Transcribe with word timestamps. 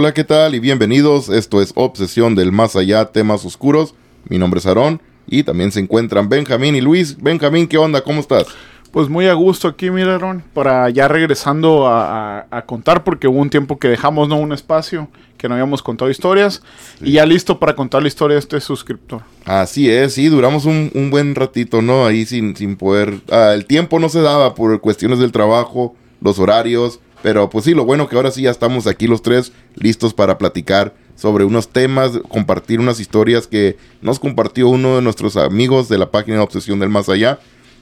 Hola, 0.00 0.14
¿qué 0.14 0.22
tal? 0.22 0.54
Y 0.54 0.60
bienvenidos. 0.60 1.28
Esto 1.28 1.60
es 1.60 1.72
Obsesión 1.74 2.36
del 2.36 2.52
Más 2.52 2.76
Allá, 2.76 3.06
temas 3.06 3.44
oscuros. 3.44 3.96
Mi 4.28 4.38
nombre 4.38 4.58
es 4.60 4.66
Aarón 4.66 5.02
y 5.26 5.42
también 5.42 5.72
se 5.72 5.80
encuentran 5.80 6.28
Benjamín 6.28 6.76
y 6.76 6.80
Luis. 6.80 7.20
Benjamín, 7.20 7.66
¿qué 7.66 7.78
onda? 7.78 8.00
¿Cómo 8.02 8.20
estás? 8.20 8.46
Pues 8.92 9.08
muy 9.08 9.26
a 9.26 9.34
gusto 9.34 9.66
aquí, 9.66 9.90
mira, 9.90 10.14
Aaron, 10.14 10.44
para 10.54 10.88
ya 10.90 11.08
regresando 11.08 11.88
a, 11.88 12.38
a- 12.38 12.46
a 12.48 12.62
contar, 12.64 13.02
porque 13.02 13.26
hubo 13.26 13.40
un 13.40 13.50
tiempo 13.50 13.80
que 13.80 13.88
dejamos, 13.88 14.28
¿no? 14.28 14.36
Un 14.36 14.52
espacio 14.52 15.08
que 15.36 15.48
no 15.48 15.54
habíamos 15.56 15.82
contado 15.82 16.12
historias. 16.12 16.62
Y 17.00 17.14
ya 17.14 17.26
listo 17.26 17.58
para 17.58 17.74
contar 17.74 18.00
la 18.02 18.06
historia 18.06 18.36
de 18.36 18.40
este 18.40 18.60
suscriptor. 18.60 19.22
Así 19.46 19.90
es, 19.90 20.14
sí, 20.14 20.28
duramos 20.28 20.64
un, 20.64 20.92
un 20.94 21.10
buen 21.10 21.34
ratito, 21.34 21.82
¿no? 21.82 22.06
Ahí 22.06 22.24
sin, 22.24 22.54
sin 22.54 22.76
poder... 22.76 23.14
ah, 23.32 23.50
el 23.52 23.66
tiempo 23.66 23.98
no 23.98 24.08
se 24.08 24.20
daba 24.22 24.54
por 24.54 24.80
cuestiones 24.80 25.18
del 25.18 25.32
trabajo, 25.32 25.96
los 26.20 26.38
horarios, 26.38 27.00
pero 27.22 27.50
pues 27.50 27.64
sí, 27.64 27.74
lo 27.74 27.84
bueno 27.84 28.08
que 28.08 28.16
ahora 28.16 28.30
sí 28.30 28.42
ya 28.42 28.50
estamos 28.50 28.86
aquí 28.86 29.06
los 29.06 29.22
tres 29.22 29.52
listos 29.74 30.14
para 30.14 30.38
platicar 30.38 30.94
sobre 31.16 31.44
unos 31.44 31.68
temas, 31.68 32.12
compartir 32.28 32.78
unas 32.78 33.00
historias 33.00 33.46
que 33.46 33.76
nos 34.00 34.20
compartió 34.20 34.68
uno 34.68 34.96
de 34.96 35.02
nuestros 35.02 35.36
amigos 35.36 35.88
de 35.88 35.98
la 35.98 36.10
página 36.10 36.36
de 36.36 36.42
Obsesión 36.44 36.78
del 36.78 36.90
Más 36.90 37.08
Allá. 37.08 37.40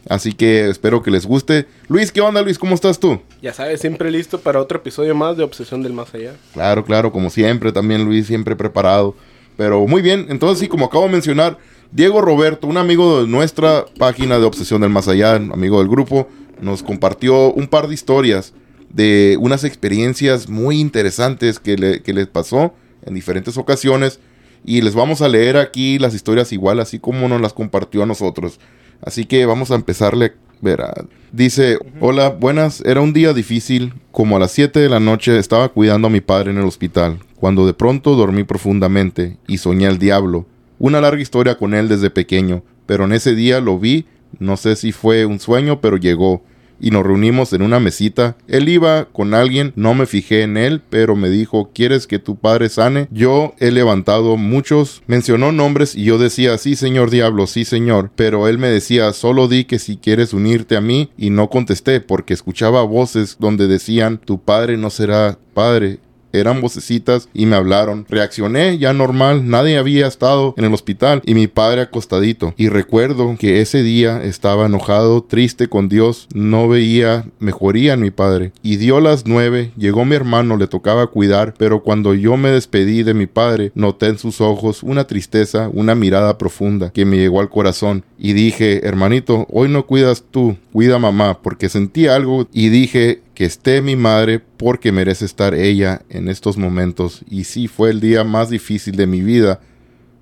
Así 0.09 0.33
que 0.33 0.69
espero 0.69 1.03
que 1.03 1.11
les 1.11 1.27
guste. 1.27 1.67
Luis, 1.89 2.13
¿qué 2.13 2.21
onda, 2.21 2.41
Luis? 2.41 2.59
¿Cómo 2.59 2.75
estás 2.75 2.99
tú? 2.99 3.21
Ya 3.43 3.53
sabes, 3.53 3.81
siempre 3.81 4.11
listo 4.11 4.41
para 4.41 4.61
otro 4.61 4.79
episodio 4.79 5.15
más 5.15 5.37
de 5.37 5.43
Obsesión 5.43 5.83
del 5.83 5.93
Más 5.93 6.15
Allá. 6.15 6.35
Claro, 6.55 6.85
claro, 6.85 7.13
como 7.13 7.29
siempre, 7.29 7.73
también 7.73 8.05
Luis, 8.05 8.27
siempre 8.27 8.57
preparado. 8.57 9.15
Pero 9.57 9.87
muy 9.87 10.03
bien, 10.03 10.27
entonces 10.29 10.61
sí, 10.61 10.69
como 10.69 10.87
acabo 10.87 11.05
de 11.05 11.13
mencionar, 11.13 11.59
Diego 11.91 12.21
Roberto, 12.21 12.67
un 12.67 12.79
amigo 12.79 13.23
de 13.23 13.29
nuestra 13.29 13.85
página 13.99 14.39
de 14.39 14.45
Obsesión 14.45 14.81
del 14.81 14.91
Más 14.91 15.09
Allá, 15.09 15.35
amigo 15.35 15.79
del 15.79 15.89
grupo, 15.89 16.29
nos 16.61 16.83
compartió 16.83 17.53
un 17.53 17.67
par 17.67 17.89
de 17.89 17.95
historias 17.95 18.55
de 18.97 19.37
unas 19.39 19.63
experiencias 19.63 20.49
muy 20.49 20.81
interesantes 20.81 21.61
que 21.61 21.77
le, 21.77 22.03
que 22.03 22.15
les 22.15 22.27
pasó 22.29 22.73
en 23.05 23.15
diferentes 23.15 23.59
ocasiones. 23.59 24.21
Y 24.65 24.81
les 24.81 24.95
vamos 24.95 25.21
a 25.21 25.29
leer 25.29 25.59
aquí 25.59 25.99
las 25.99 26.15
historias 26.15 26.51
igual, 26.51 26.81
así 26.81 26.99
como 26.99 27.29
nos 27.29 27.41
las 27.41 27.53
compartió 27.53 28.03
a 28.03 28.07
nosotros. 28.07 28.59
Así 29.03 29.27
que 29.27 29.45
vamos 29.45 29.71
a 29.71 29.75
empezarle. 29.75 30.33
Verá. 30.63 30.95
Dice, 31.31 31.79
hola, 32.01 32.31
buenas. 32.31 32.81
Era 32.87 33.03
un 33.03 33.13
día 33.13 33.35
difícil. 33.35 33.93
Como 34.11 34.37
a 34.37 34.41
las 34.41 34.53
7 34.53 34.81
de 34.81 34.89
la 34.89 34.99
noche 34.99 35.39
estaba 35.39 35.69
cuidando 35.69 36.09
a 36.09 36.11
mi 36.11 36.23
padre 36.23 36.51
en 36.51 36.57
el 36.57 36.65
hospital, 36.65 37.19
cuando 37.37 37.67
de 37.67 37.75
pronto 37.75 38.17
dormí 38.17 38.45
profundamente 38.45 39.37
y 39.47 39.59
soñé 39.59 39.87
al 39.87 39.99
diablo. 39.99 40.47
Una 40.79 41.03
larga 41.03 41.21
historia 41.21 41.59
con 41.59 41.75
él 41.75 41.89
desde 41.89 42.09
pequeño, 42.09 42.63
pero 42.87 43.05
en 43.05 43.13
ese 43.13 43.35
día 43.35 43.61
lo 43.61 43.79
vi, 43.79 44.07
no 44.39 44.57
sé 44.57 44.75
si 44.75 44.93
fue 44.93 45.27
un 45.27 45.39
sueño, 45.39 45.83
pero 45.83 45.99
llegó 45.99 46.43
y 46.81 46.91
nos 46.91 47.05
reunimos 47.05 47.53
en 47.53 47.63
una 47.63 47.81
mesita. 47.81 48.37
Él 48.49 48.69
iba 48.69 49.07
con 49.07 49.35
alguien, 49.35 49.73
no 49.77 49.95
me 49.95 50.07
fijé 50.07 50.43
en 50.43 50.57
él, 50.57 50.83
pero 50.89 51.17
me 51.17 51.31
dijo, 51.31 51.71
¿quieres 51.75 52.07
que 52.07 52.19
tu 52.19 52.37
padre 52.37 52.69
sane? 52.69 53.09
Yo 53.11 53.55
he 53.59 53.71
levantado 53.71 54.37
muchos, 54.37 55.03
mencionó 55.07 55.53
nombres 55.53 55.95
y 55.95 56.05
yo 56.05 56.19
decía, 56.19 56.59
sí 56.59 56.77
señor 56.77 57.11
diablo, 57.11 57.47
sí 57.47 57.65
señor, 57.65 58.11
pero 58.15 58.49
él 58.49 58.59
me 58.59 58.69
decía, 58.69 59.13
solo 59.13 59.49
di 59.49 59.65
que 59.65 59.79
si 59.79 59.97
quieres 59.97 60.33
unirte 60.33 60.77
a 60.77 60.81
mí 60.81 61.11
y 61.17 61.31
no 61.31 61.49
contesté 61.51 62.01
porque 62.01 62.35
escuchaba 62.35 62.83
voces 62.83 63.37
donde 63.39 63.67
decían, 63.67 64.19
tu 64.19 64.41
padre 64.41 64.77
no 64.77 64.91
será 64.91 65.39
padre, 65.55 65.99
eran 66.33 66.61
vocecitas 66.61 67.29
y 67.35 67.47
me 67.47 67.57
hablaron. 67.57 68.07
Reaccioné 68.09 68.79
ya 68.79 68.93
normal, 68.93 69.49
nadie 69.49 69.79
había 69.79 70.07
estado 70.07 70.55
en 70.57 70.65
el 70.65 70.75
hospital 70.75 71.23
y 71.25 71.35
mi 71.35 71.47
padre 71.47 71.83
acostadito. 71.83 72.55
Y 72.57 72.69
recuerdo 72.69 73.37
que 73.39 73.61
ese 73.61 73.83
día 73.83 74.23
estaba 74.23 74.67
enojado, 74.67 75.23
triste 75.23 75.69
con 75.69 75.89
Dios, 75.89 76.29
no 76.35 76.69
veía 76.69 77.27
mejoría 77.39 77.95
en 77.95 78.01
mi 78.01 78.11
padre. 78.11 78.53
Y 78.63 78.77
dio 78.77 79.01
las 79.01 79.27
nueve, 79.27 79.73
llegó 79.77 80.05
mi 80.05 80.17
hermano, 80.17 80.57
le 80.57 80.67
tocaba 80.67 81.07
cuidar, 81.09 81.55
pero 81.59 81.83
cuando 81.83 82.15
yo 82.15 82.37
me 82.37 82.51
despedí 82.51 83.03
de 83.03 83.15
mi 83.15 83.27
padre, 83.27 83.73
noté 83.75 84.07
en 84.07 84.19
sus 84.19 84.41
ojos 84.41 84.83
una 84.83 85.07
tristeza, 85.07 85.71
una 85.73 85.95
mirada 85.95 86.39
profunda 86.39 86.91
que 86.91 87.05
me 87.05 87.17
llegó 87.17 87.41
al 87.41 87.51
corazón. 87.51 88.05
Y 88.19 88.33
dije, 88.33 88.87
hermanito, 88.87 89.47
hoy 89.51 89.69
no 89.69 89.87
cuidas 89.87 90.25
tú, 90.31 90.57
cuida 90.73 90.99
mamá, 90.99 91.41
porque 91.43 91.69
sentí 91.69 92.07
algo 92.07 92.49
y 92.53 92.69
dije, 92.69 93.23
que 93.37 93.45
esté 93.45 93.83
mi 93.83 93.97
madre 93.97 94.41
porque 94.41 94.93
merece 94.93 95.27
estar 95.27 95.55
ella 95.55 96.01
en 96.09 96.29
estos 96.29 96.57
momentos. 96.57 97.21
Y 97.29 97.45
sí, 97.45 97.69
fue 97.69 97.91
el 97.91 98.01
día 98.01 98.25
más 98.25 98.49
difícil 98.49 98.97
de 98.97 99.07
mi 99.07 99.21
vida. 99.21 99.61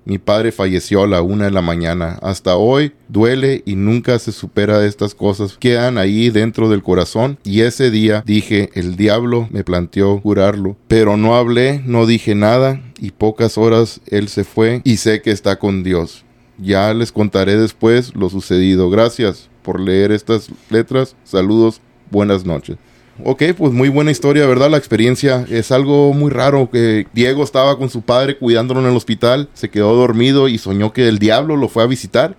Mi 0.03 0.17
padre 0.17 0.51
falleció 0.51 1.01
a 1.01 1.07
la 1.07 1.21
una 1.21 1.45
de 1.45 1.51
la 1.51 1.61
mañana. 1.61 2.19
Hasta 2.21 2.57
hoy 2.57 2.91
duele 3.07 3.63
y 3.65 3.77
nunca 3.77 4.19
se 4.19 4.33
supera 4.33 4.85
estas 4.85 5.15
cosas. 5.15 5.55
Quedan 5.57 5.97
ahí 5.97 6.29
dentro 6.29 6.67
del 6.67 6.83
corazón. 6.83 7.39
Y 7.45 7.61
ese 7.61 7.89
día 7.89 8.21
dije, 8.25 8.69
el 8.73 8.97
diablo 8.97 9.47
me 9.49 9.63
planteó 9.63 10.19
curarlo. 10.19 10.75
Pero 10.89 11.15
no 11.15 11.37
hablé, 11.37 11.81
no 11.85 12.05
dije 12.05 12.35
nada. 12.35 12.81
Y 12.99 13.11
pocas 13.11 13.57
horas 13.57 14.01
él 14.07 14.27
se 14.27 14.43
fue 14.43 14.81
y 14.83 14.97
sé 14.97 15.21
que 15.21 15.31
está 15.31 15.57
con 15.57 15.83
Dios. 15.83 16.25
Ya 16.57 16.93
les 16.93 17.13
contaré 17.13 17.55
después 17.55 18.13
lo 18.13 18.29
sucedido. 18.29 18.89
Gracias 18.89 19.49
por 19.63 19.79
leer 19.79 20.11
estas 20.11 20.49
letras. 20.69 21.15
Saludos. 21.23 21.79
Buenas 22.11 22.45
noches. 22.45 22.77
Ok, 23.23 23.43
pues 23.57 23.71
muy 23.71 23.87
buena 23.87 24.11
historia, 24.11 24.45
¿verdad? 24.45 24.69
La 24.69 24.77
experiencia 24.77 25.45
es 25.49 25.71
algo 25.71 26.13
muy 26.13 26.29
raro 26.31 26.69
que 26.69 27.07
Diego 27.13 27.43
estaba 27.43 27.77
con 27.77 27.89
su 27.89 28.01
padre 28.01 28.37
cuidándolo 28.37 28.81
en 28.81 28.87
el 28.87 28.95
hospital, 28.97 29.47
se 29.53 29.69
quedó 29.69 29.95
dormido 29.95 30.49
y 30.49 30.57
soñó 30.57 30.91
que 30.91 31.07
el 31.07 31.17
diablo 31.17 31.55
lo 31.55 31.69
fue 31.69 31.83
a 31.83 31.87
visitar 31.87 32.35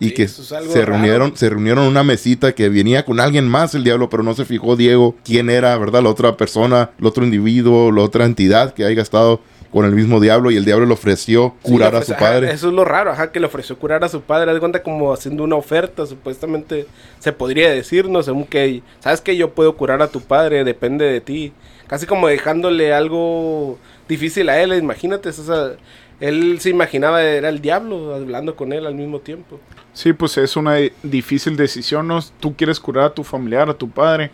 y 0.00 0.08
Sí, 0.08 0.14
que 0.14 0.22
es 0.24 0.32
se 0.32 0.54
raro. 0.56 0.84
reunieron, 0.84 1.36
se 1.36 1.48
reunieron 1.48 1.84
en 1.84 1.90
una 1.90 2.02
mesita 2.02 2.52
que 2.56 2.68
venía 2.68 3.04
con 3.04 3.20
alguien 3.20 3.48
más 3.48 3.74
el 3.76 3.84
diablo, 3.84 4.10
pero 4.10 4.24
no 4.24 4.34
se 4.34 4.44
fijó 4.44 4.74
Diego 4.74 5.14
quién 5.24 5.48
era, 5.48 5.78
¿verdad? 5.78 6.02
La 6.02 6.10
otra 6.10 6.36
persona, 6.36 6.90
el 6.98 7.06
otro 7.06 7.24
individuo, 7.24 7.92
la 7.92 8.02
otra 8.02 8.24
entidad 8.24 8.74
que 8.74 8.84
haya 8.84 9.02
estado 9.02 9.40
con 9.76 9.84
el 9.84 9.92
mismo 9.92 10.20
diablo 10.20 10.50
y 10.50 10.56
el 10.56 10.64
diablo 10.64 10.86
le 10.86 10.94
ofreció 10.94 11.54
curar 11.60 11.90
Sí, 11.92 11.98
a 11.98 12.02
su 12.02 12.12
ajá, 12.14 12.20
padre. 12.20 12.50
eso 12.50 12.68
es 12.68 12.72
lo 12.72 12.86
raro, 12.86 13.10
ajá, 13.10 13.30
que 13.30 13.40
le 13.40 13.44
ofreció 13.46 13.76
curar 13.78 14.02
a 14.04 14.08
su 14.08 14.22
padre. 14.22 14.48
Haz 14.50 14.54
de 14.54 14.60
cuenta 14.60 14.82
como 14.82 15.12
haciendo 15.12 15.44
una 15.44 15.56
oferta, 15.56 16.06
supuestamente 16.06 16.86
se 17.18 17.30
podría 17.34 17.70
decir, 17.70 18.08
no 18.08 18.22
según 18.22 18.46
que, 18.46 18.80
sabes 19.00 19.20
que 19.20 19.36
yo 19.36 19.50
puedo 19.50 19.76
curar 19.76 20.00
a 20.00 20.08
tu 20.08 20.22
padre, 20.22 20.64
depende 20.64 21.04
de 21.04 21.20
ti. 21.20 21.52
Casi 21.88 22.06
como 22.06 22.26
dejándole 22.26 22.94
algo 22.94 23.78
difícil 24.08 24.48
a 24.48 24.58
él, 24.62 24.72
imagínate, 24.72 25.28
o 25.28 25.32
sea, 25.32 25.72
él 26.20 26.58
se 26.58 26.70
imaginaba 26.70 27.22
era 27.22 27.50
el 27.50 27.60
diablo 27.60 28.14
hablando 28.14 28.56
con 28.56 28.72
él 28.72 28.86
al 28.86 28.94
mismo 28.94 29.18
tiempo. 29.18 29.60
Sí, 29.92 30.14
pues 30.14 30.38
es 30.38 30.56
una 30.56 30.76
difícil 31.02 31.54
decisión, 31.54 32.08
¿no? 32.08 32.20
Tú 32.40 32.56
quieres 32.56 32.80
curar 32.80 33.04
a 33.04 33.10
tu 33.10 33.24
familiar, 33.24 33.68
a 33.68 33.74
tu 33.74 33.90
padre, 33.90 34.30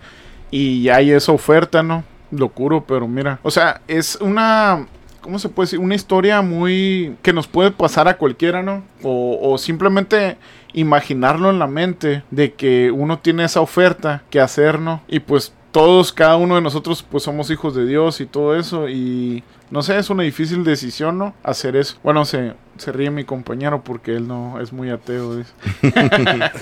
y 0.53 0.85
ya 0.85 0.99
hay 0.99 1.11
esa 1.11 1.33
oferta, 1.33 1.83
¿no? 1.83 2.05
Lo 2.31 2.49
curo, 2.49 2.85
pero 2.87 3.09
mira. 3.09 3.41
O 3.43 3.51
sea, 3.51 3.81
es 3.89 4.15
una. 4.21 4.87
¿Cómo 5.23 5.39
se 5.39 5.49
puede 5.49 5.67
decir? 5.67 5.79
Una 5.79 5.95
historia 5.95 6.43
muy. 6.43 7.17
que 7.23 7.33
nos 7.33 7.47
puede 7.47 7.71
pasar 7.71 8.09
a 8.09 8.19
cualquiera, 8.19 8.63
¿no? 8.63 8.83
O, 9.03 9.39
o 9.41 9.57
simplemente 9.57 10.37
imaginarlo 10.73 11.51
en 11.51 11.59
la 11.59 11.67
mente 11.67 12.25
de 12.31 12.53
que 12.55 12.91
uno 12.91 13.19
tiene 13.21 13.45
esa 13.45 13.61
oferta 13.61 14.23
que 14.31 14.41
hacer, 14.41 14.79
¿no? 14.79 15.03
Y 15.09 15.21
pues 15.21 15.55
todos, 15.71 16.13
cada 16.13 16.37
uno 16.37 16.57
de 16.57 16.61
nosotros, 16.61 17.03
pues 17.09 17.25
somos 17.25 17.51
hijos 17.51 17.75
de 17.75 17.87
Dios 17.87 18.21
y 18.21 18.27
todo 18.27 18.57
eso. 18.57 18.89
Y 18.89 19.43
no 19.71 19.83
sé, 19.83 19.99
es 19.99 20.11
una 20.11 20.23
difícil 20.25 20.65
decisión, 20.65 21.19
¿no? 21.19 21.35
Hacer 21.43 21.77
eso. 21.77 21.97
Bueno, 22.03 22.25
se, 22.25 22.55
se 22.77 22.93
ríe 22.93 23.11
mi 23.11 23.25
compañero 23.25 23.83
porque 23.85 24.15
él 24.17 24.29
no 24.29 24.61
es 24.61 24.73
muy 24.73 24.91
ateo. 24.91 25.37
dice. 25.37 25.53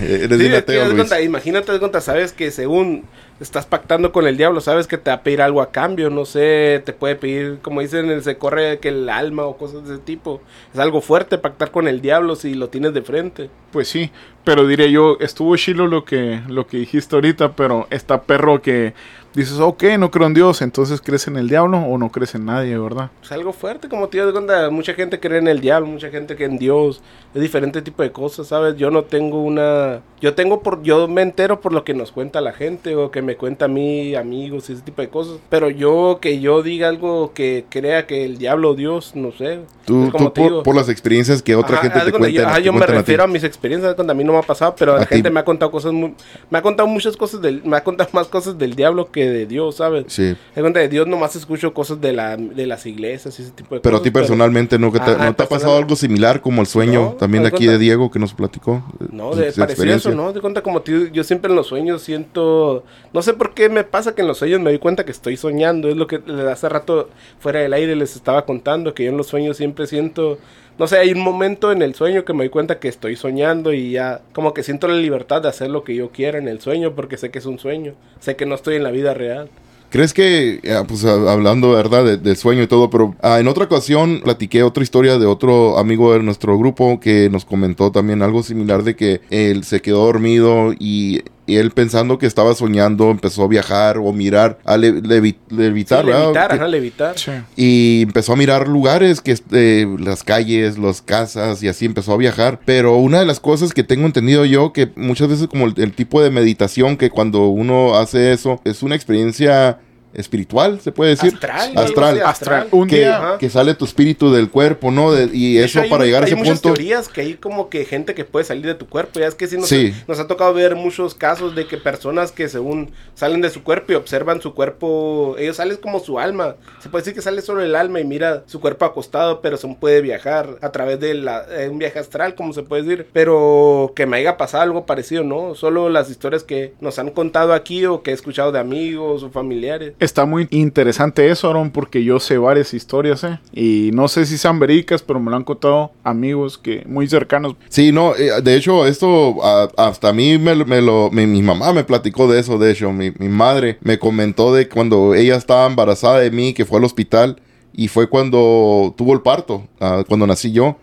Eres 0.00 0.38
Sí, 0.38 0.38
bien 0.38 0.54
ateo, 0.54 0.84
Luis. 0.84 0.94
cuenta, 0.94 1.20
imagínate, 1.20 1.78
cuenta, 1.78 2.00
sabes 2.00 2.32
que 2.32 2.50
según 2.50 3.04
estás 3.40 3.66
pactando 3.66 4.12
con 4.12 4.26
el 4.26 4.36
diablo, 4.36 4.60
sabes 4.60 4.86
que 4.86 4.98
te 4.98 5.10
va 5.10 5.16
a 5.16 5.22
pedir 5.22 5.42
algo 5.42 5.62
a 5.62 5.70
cambio, 5.72 6.10
no 6.10 6.24
sé, 6.24 6.82
te 6.84 6.92
puede 6.92 7.16
pedir, 7.16 7.58
como 7.62 7.80
dicen, 7.80 8.22
se 8.22 8.36
corre 8.38 8.78
que 8.80 8.88
el 8.88 9.08
alma 9.08 9.44
o 9.44 9.56
cosas 9.56 9.86
de 9.86 9.94
ese 9.94 10.02
tipo. 10.02 10.42
Es 10.72 10.78
algo 10.78 11.00
fuerte 11.00 11.38
pactar 11.38 11.70
con 11.70 11.88
el 11.88 12.00
diablo 12.00 12.36
si 12.36 12.54
lo 12.54 12.68
tienes 12.68 12.92
de 12.94 13.02
frente. 13.02 13.50
Pues 13.72 13.88
sí, 13.88 14.10
pero 14.44 14.66
diré 14.66 14.90
yo, 14.90 15.16
estuvo 15.20 15.56
chilo 15.56 15.86
lo 15.86 16.04
que, 16.04 16.40
lo 16.48 16.66
que 16.66 16.78
dijiste 16.78 17.14
ahorita, 17.16 17.52
pero 17.56 17.86
está 17.90 18.22
perro 18.22 18.60
que 18.62 18.94
dices, 19.34 19.60
ok, 19.60 19.84
no 19.98 20.10
creo 20.10 20.26
en 20.26 20.34
Dios, 20.34 20.62
entonces 20.62 21.00
crees 21.00 21.26
en 21.28 21.36
el 21.36 21.48
diablo 21.48 21.78
o 21.78 21.98
no 21.98 22.10
crees 22.10 22.34
en 22.34 22.46
nadie, 22.46 22.76
¿verdad? 22.78 23.10
Es 23.22 23.32
algo 23.32 23.52
fuerte, 23.52 23.88
como 23.88 24.08
te 24.08 24.18
das 24.18 24.32
cuenta, 24.32 24.70
mucha 24.70 24.94
gente 24.94 25.20
cree 25.20 25.38
en 25.38 25.48
el 25.48 25.60
diablo, 25.60 25.86
mucha 25.86 26.10
gente 26.10 26.36
cree 26.36 26.48
en 26.48 26.58
Dios, 26.58 27.02
es 27.34 27.40
diferente 27.40 27.82
tipo 27.82 28.02
de 28.02 28.10
cosas, 28.10 28.48
¿sabes? 28.48 28.76
Yo 28.76 28.90
no 28.90 29.04
tengo 29.04 29.42
una... 29.42 30.00
Yo 30.20 30.34
tengo 30.34 30.62
por... 30.62 30.82
Yo 30.82 31.08
me 31.08 31.22
entero 31.22 31.60
por 31.60 31.72
lo 31.72 31.84
que 31.84 31.94
nos 31.94 32.12
cuenta 32.12 32.40
la 32.40 32.52
gente 32.52 32.96
o 32.96 33.10
que 33.10 33.22
me 33.22 33.36
cuenta 33.36 33.66
a 33.66 33.68
mí, 33.68 34.14
amigos 34.14 34.68
y 34.68 34.74
ese 34.74 34.82
tipo 34.82 35.00
de 35.00 35.08
cosas. 35.08 35.38
Pero 35.48 35.70
yo, 35.70 36.18
que 36.20 36.40
yo 36.40 36.62
diga 36.62 36.88
algo 36.88 37.32
que 37.32 37.64
crea 37.68 38.06
que 38.06 38.24
el 38.24 38.36
diablo 38.36 38.70
o 38.70 38.74
Dios, 38.74 39.12
no 39.14 39.32
sé. 39.32 39.60
Tú, 39.84 40.10
tú 40.10 40.32
por, 40.32 40.62
por 40.62 40.74
las 40.74 40.88
experiencias 40.88 41.42
que 41.42 41.54
otra 41.54 41.78
Ajá, 41.78 41.88
gente 41.88 42.04
te 42.04 42.10
cuenta. 42.10 42.28
Yo, 42.28 42.46
ajá, 42.46 42.58
yo 42.58 42.72
me 42.72 42.78
cuentan 42.78 42.96
a 42.96 43.00
refiero 43.00 43.22
a, 43.22 43.26
mis 43.26 43.44
experiencias, 43.44 43.94
cuando 43.94 44.12
a 44.12 44.14
mí 44.14 44.24
no 44.24 44.32
me 44.32 44.38
ha 44.38 44.42
pasado, 44.42 44.74
pero 44.78 44.96
la 44.96 45.06
ti. 45.06 45.14
gente 45.14 45.30
me 45.30 45.40
ha 45.40 45.44
contado 45.44 45.70
cosas 45.70 45.92
muy, 45.92 46.14
me 46.50 46.58
ha 46.58 46.62
contado 46.62 46.88
muchas 46.88 47.16
cosas 47.16 47.40
del, 47.40 47.62
me 47.64 47.76
ha 47.76 47.84
contado 47.84 48.10
más 48.12 48.26
cosas 48.26 48.58
del 48.58 48.74
diablo 48.74 49.10
que 49.10 49.19
que 49.20 49.30
de 49.30 49.46
Dios, 49.46 49.76
¿sabes? 49.76 50.04
Sí. 50.08 50.22
De 50.54 50.60
cuenta 50.60 50.80
de 50.80 50.88
Dios 50.88 51.06
nomás 51.06 51.36
escucho 51.36 51.74
cosas 51.74 52.00
de, 52.00 52.12
la, 52.14 52.36
de 52.38 52.66
las 52.66 52.86
iglesias 52.86 53.38
y 53.38 53.42
ese 53.42 53.50
tipo 53.52 53.74
de 53.74 53.82
Pero 53.82 53.96
a 53.96 53.98
cosas. 53.98 54.04
ti 54.04 54.10
personalmente, 54.10 54.78
¿no, 54.78 54.90
que 54.90 54.98
te, 54.98 55.10
Ajá, 55.10 55.26
¿no 55.26 55.34
te 55.34 55.42
ha 55.42 55.46
pasado 55.48 55.76
algo 55.76 55.94
similar 55.94 56.40
como 56.40 56.62
el 56.62 56.66
sueño 56.66 57.00
No, 57.00 57.12
también 57.12 57.42
de 57.42 57.48
aquí 57.50 57.66
de 57.66 57.76
Diego 57.78 58.10
que 58.10 58.18
nos 58.18 58.32
platicó? 58.32 58.82
No, 59.10 59.34
de 59.34 59.48
experiencia? 59.48 59.96
eso, 59.96 60.14
¿no? 60.14 60.32
De 60.32 60.40
cuenta 60.40 60.62
como 60.62 60.80
tío, 60.80 61.06
yo 61.08 61.22
siempre 61.24 61.50
en 61.50 61.56
los 61.56 61.66
sueños 61.66 62.02
siento, 62.02 62.84
no 63.12 63.20
sé 63.22 63.34
por 63.34 63.52
qué 63.52 63.68
me 63.68 63.84
pasa 63.84 64.14
que 64.14 64.22
en 64.22 64.28
los 64.28 64.38
sueños 64.38 64.60
me 64.60 64.70
doy 64.70 64.78
cuenta 64.78 65.04
que 65.04 65.10
estoy 65.12 65.36
soñando, 65.36 65.88
es 65.88 65.96
lo 65.96 66.06
que 66.06 66.20
hace 66.50 66.68
rato 66.68 67.10
fuera 67.38 67.60
del 67.60 67.72
aire 67.74 67.94
les 67.96 68.16
estaba 68.16 68.46
contando, 68.46 68.94
que 68.94 69.04
yo 69.04 69.10
en 69.10 69.16
los 69.18 69.26
sueños 69.26 69.56
siempre 69.58 69.86
siento, 69.86 70.38
no 70.80 70.86
sé, 70.86 70.96
hay 70.96 71.12
un 71.12 71.20
momento 71.20 71.70
en 71.72 71.82
el 71.82 71.94
sueño 71.94 72.24
que 72.24 72.32
me 72.32 72.38
doy 72.44 72.48
cuenta 72.48 72.78
que 72.80 72.88
estoy 72.88 73.14
soñando 73.14 73.74
y 73.74 73.90
ya 73.92 74.22
como 74.32 74.54
que 74.54 74.62
siento 74.62 74.88
la 74.88 74.94
libertad 74.94 75.42
de 75.42 75.48
hacer 75.50 75.68
lo 75.70 75.84
que 75.84 75.94
yo 75.94 76.08
quiera 76.08 76.38
en 76.38 76.48
el 76.48 76.58
sueño 76.60 76.94
porque 76.96 77.18
sé 77.18 77.30
que 77.30 77.38
es 77.38 77.44
un 77.44 77.58
sueño, 77.58 77.92
sé 78.18 78.34
que 78.34 78.46
no 78.46 78.54
estoy 78.54 78.76
en 78.76 78.82
la 78.84 78.90
vida 78.90 79.12
real. 79.12 79.50
¿Crees 79.90 80.14
que, 80.14 80.60
eh, 80.62 80.82
pues 80.88 81.04
hablando, 81.04 81.72
¿verdad?, 81.72 82.04
de- 82.04 82.16
del 82.16 82.36
sueño 82.36 82.62
y 82.62 82.66
todo, 82.66 82.88
pero 82.88 83.14
ah, 83.22 83.40
en 83.40 83.48
otra 83.48 83.64
ocasión 83.64 84.20
platiqué 84.24 84.62
otra 84.62 84.82
historia 84.82 85.18
de 85.18 85.26
otro 85.26 85.76
amigo 85.78 86.12
de 86.14 86.22
nuestro 86.22 86.56
grupo 86.56 86.98
que 86.98 87.28
nos 87.28 87.44
comentó 87.44 87.90
también 87.92 88.22
algo 88.22 88.42
similar 88.42 88.82
de 88.82 88.96
que 88.96 89.20
él 89.30 89.64
se 89.64 89.82
quedó 89.82 90.06
dormido 90.06 90.72
y, 90.78 91.22
y 91.50 91.56
él 91.56 91.70
pensando 91.72 92.18
que 92.18 92.26
estaba 92.26 92.54
soñando 92.54 93.10
empezó 93.10 93.42
a 93.44 93.48
viajar 93.48 93.98
o 93.98 94.12
mirar, 94.12 94.58
a 94.64 94.76
le- 94.76 95.02
levi- 95.02 95.36
levitar, 95.50 96.04
Sí, 96.04 96.10
levitar, 96.10 96.52
ajá, 96.52 96.68
levitar. 96.68 97.18
Sí. 97.18 97.32
y 97.56 98.02
empezó 98.02 98.32
a 98.32 98.36
mirar 98.36 98.68
lugares, 98.68 99.20
que 99.20 99.36
eh, 99.52 99.86
las 99.98 100.22
calles, 100.24 100.78
las 100.78 101.02
casas 101.02 101.62
y 101.62 101.68
así 101.68 101.86
empezó 101.86 102.12
a 102.12 102.16
viajar. 102.16 102.60
Pero 102.64 102.96
una 102.96 103.20
de 103.20 103.26
las 103.26 103.40
cosas 103.40 103.72
que 103.72 103.82
tengo 103.84 104.06
entendido 104.06 104.44
yo, 104.44 104.72
que 104.72 104.90
muchas 104.96 105.28
veces 105.28 105.46
como 105.48 105.66
el, 105.66 105.74
el 105.76 105.92
tipo 105.92 106.22
de 106.22 106.30
meditación 106.30 106.96
que 106.96 107.10
cuando 107.10 107.48
uno 107.48 107.96
hace 107.96 108.32
eso, 108.32 108.60
es 108.64 108.82
una 108.82 108.94
experiencia 108.94 109.78
espiritual, 110.14 110.80
se 110.80 110.92
puede 110.92 111.10
decir. 111.10 111.34
Astral. 111.34 111.72
Astral. 111.76 112.22
Astral. 112.24 112.68
Un 112.72 112.88
que, 112.88 112.96
día- 113.00 113.36
que 113.38 113.48
sale 113.50 113.74
tu 113.74 113.84
espíritu 113.84 114.32
del 114.32 114.50
cuerpo, 114.50 114.90
¿no? 114.90 115.12
De- 115.12 115.30
y 115.32 115.54
De 115.54 115.64
eso 115.64 115.80
hay 115.80 115.88
para 115.90 116.04
llegar 116.04 116.22
a 116.22 116.26
hay 116.26 116.32
ese 116.32 116.36
muchas 116.38 116.60
punto. 116.60 116.74
teorías 116.74 117.08
que 117.08 117.20
hay 117.20 117.34
como 117.34 117.68
que 117.68 117.84
gente 117.84 118.14
que 118.14 118.24
puede 118.24 118.44
salir 118.44 118.66
de 118.66 118.74
tu 118.74 118.88
cuerpo. 118.88 119.20
Ya 119.20 119.26
es 119.26 119.34
que 119.34 119.46
sí 119.46 119.56
nos, 119.56 119.68
Sí. 119.68 119.94
nos 120.08 120.18
ha 120.18 120.26
tocado 120.26 120.52
ver 120.54 120.74
muchos 120.76 121.14
casos 121.14 121.54
de 121.54 121.66
que 121.66 121.76
personas 121.76 122.32
que 122.32 122.48
según 122.48 122.90
salen 123.14 123.40
de 123.40 123.50
su 123.50 123.62
cuerpo 123.62 123.92
y 123.92 123.96
observan 123.96 124.40
su 124.40 124.54
cuerpo, 124.54 125.36
ellos 125.38 125.56
salen 125.56 125.76
como 125.76 126.00
su 126.00 126.18
alma. 126.18 126.56
Se 126.80 126.88
puede 126.88 127.02
decir 127.02 127.14
que 127.14 127.22
sale 127.22 127.42
solo 127.42 127.62
el 127.62 127.74
alma 127.74 128.00
y 128.00 128.04
mira 128.04 128.42
su 128.46 128.60
cuerpo 128.60 128.84
acostado, 128.84 129.40
pero 129.40 129.56
se 129.56 129.68
puede 129.80 130.00
viajar 130.00 130.56
a 130.62 130.72
través 130.72 130.98
de 131.00 131.14
la, 131.14 131.44
eh, 131.50 131.68
un 131.68 131.78
viaje 131.78 131.98
astral, 131.98 132.34
como 132.34 132.52
se 132.52 132.62
puede 132.62 132.82
decir. 132.82 133.06
Pero 133.12 133.92
que 133.94 134.06
me 134.06 134.16
haya 134.16 134.36
pasado 134.36 134.62
algo 134.62 134.86
parecido, 134.86 135.22
¿no? 135.22 135.54
Solo 135.54 135.88
las 135.88 136.10
historias 136.10 136.42
que 136.44 136.72
nos 136.80 136.98
han 136.98 137.10
contado 137.10 137.52
aquí 137.52 137.86
o 137.86 138.02
que 138.02 138.10
he 138.10 138.14
escuchado 138.14 138.50
de 138.52 138.58
amigos 138.58 139.22
o 139.22 139.30
familiares. 139.30 139.92
Está 140.00 140.24
muy 140.24 140.48
interesante 140.50 141.30
eso, 141.30 141.50
Aaron, 141.50 141.70
porque 141.70 142.02
yo 142.02 142.18
sé 142.20 142.38
varias 142.38 142.72
historias, 142.72 143.22
¿eh? 143.22 143.38
Y 143.52 143.90
no 143.92 144.08
sé 144.08 144.24
si 144.24 144.38
sean 144.38 144.58
verídicas, 144.58 145.02
pero 145.02 145.20
me 145.20 145.30
lo 145.30 145.36
han 145.36 145.44
contado 145.44 145.92
amigos 146.02 146.56
que 146.56 146.82
muy 146.86 147.06
cercanos. 147.06 147.54
Sí, 147.68 147.92
no, 147.92 148.16
eh, 148.16 148.40
de 148.42 148.56
hecho, 148.56 148.86
esto 148.86 149.44
a- 149.44 149.70
hasta 149.76 150.08
a 150.08 150.12
mí 150.14 150.38
me, 150.38 150.54
lo- 150.54 150.64
me 150.64 150.80
lo, 150.80 151.10
mi, 151.10 151.26
mi 151.26 151.42
mamá 151.42 151.74
me 151.74 151.84
platicó 151.84 152.26
de 152.32 152.40
eso, 152.40 152.56
de 152.58 152.70
hecho, 152.72 152.90
mi, 152.92 153.10
mi 153.18 153.28
madre 153.28 153.76
me 153.82 153.98
comentó 153.98 154.54
de 154.54 154.70
cuando 154.70 155.14
ella 155.14 155.36
estaba 155.36 155.66
embarazada 155.66 156.20
de 156.20 156.30
mí, 156.30 156.54
que 156.54 156.64
fue 156.64 156.78
al 156.78 156.84
hospital, 156.84 157.36
y 157.74 157.88
fue 157.88 158.08
cuando 158.08 158.94
tuvo 158.96 159.12
el 159.12 159.20
parto, 159.20 159.68
ah, 159.80 160.02
cuando 160.08 160.26
nací 160.26 160.50
yo. 160.50 160.78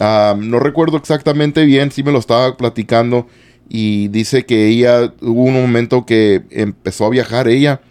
Ah, 0.00 0.34
no 0.38 0.60
recuerdo 0.60 0.96
exactamente 0.96 1.64
bien, 1.66 1.90
sí 1.92 2.02
me 2.02 2.10
lo 2.10 2.18
estaba 2.18 2.56
platicando, 2.56 3.26
y 3.68 4.08
dice 4.08 4.46
que 4.46 4.66
ella, 4.68 5.12
hubo 5.20 5.42
un 5.42 5.52
momento 5.54 6.06
que 6.06 6.42
empezó 6.50 7.04
a 7.04 7.10
viajar 7.10 7.48
ella, 7.48 7.82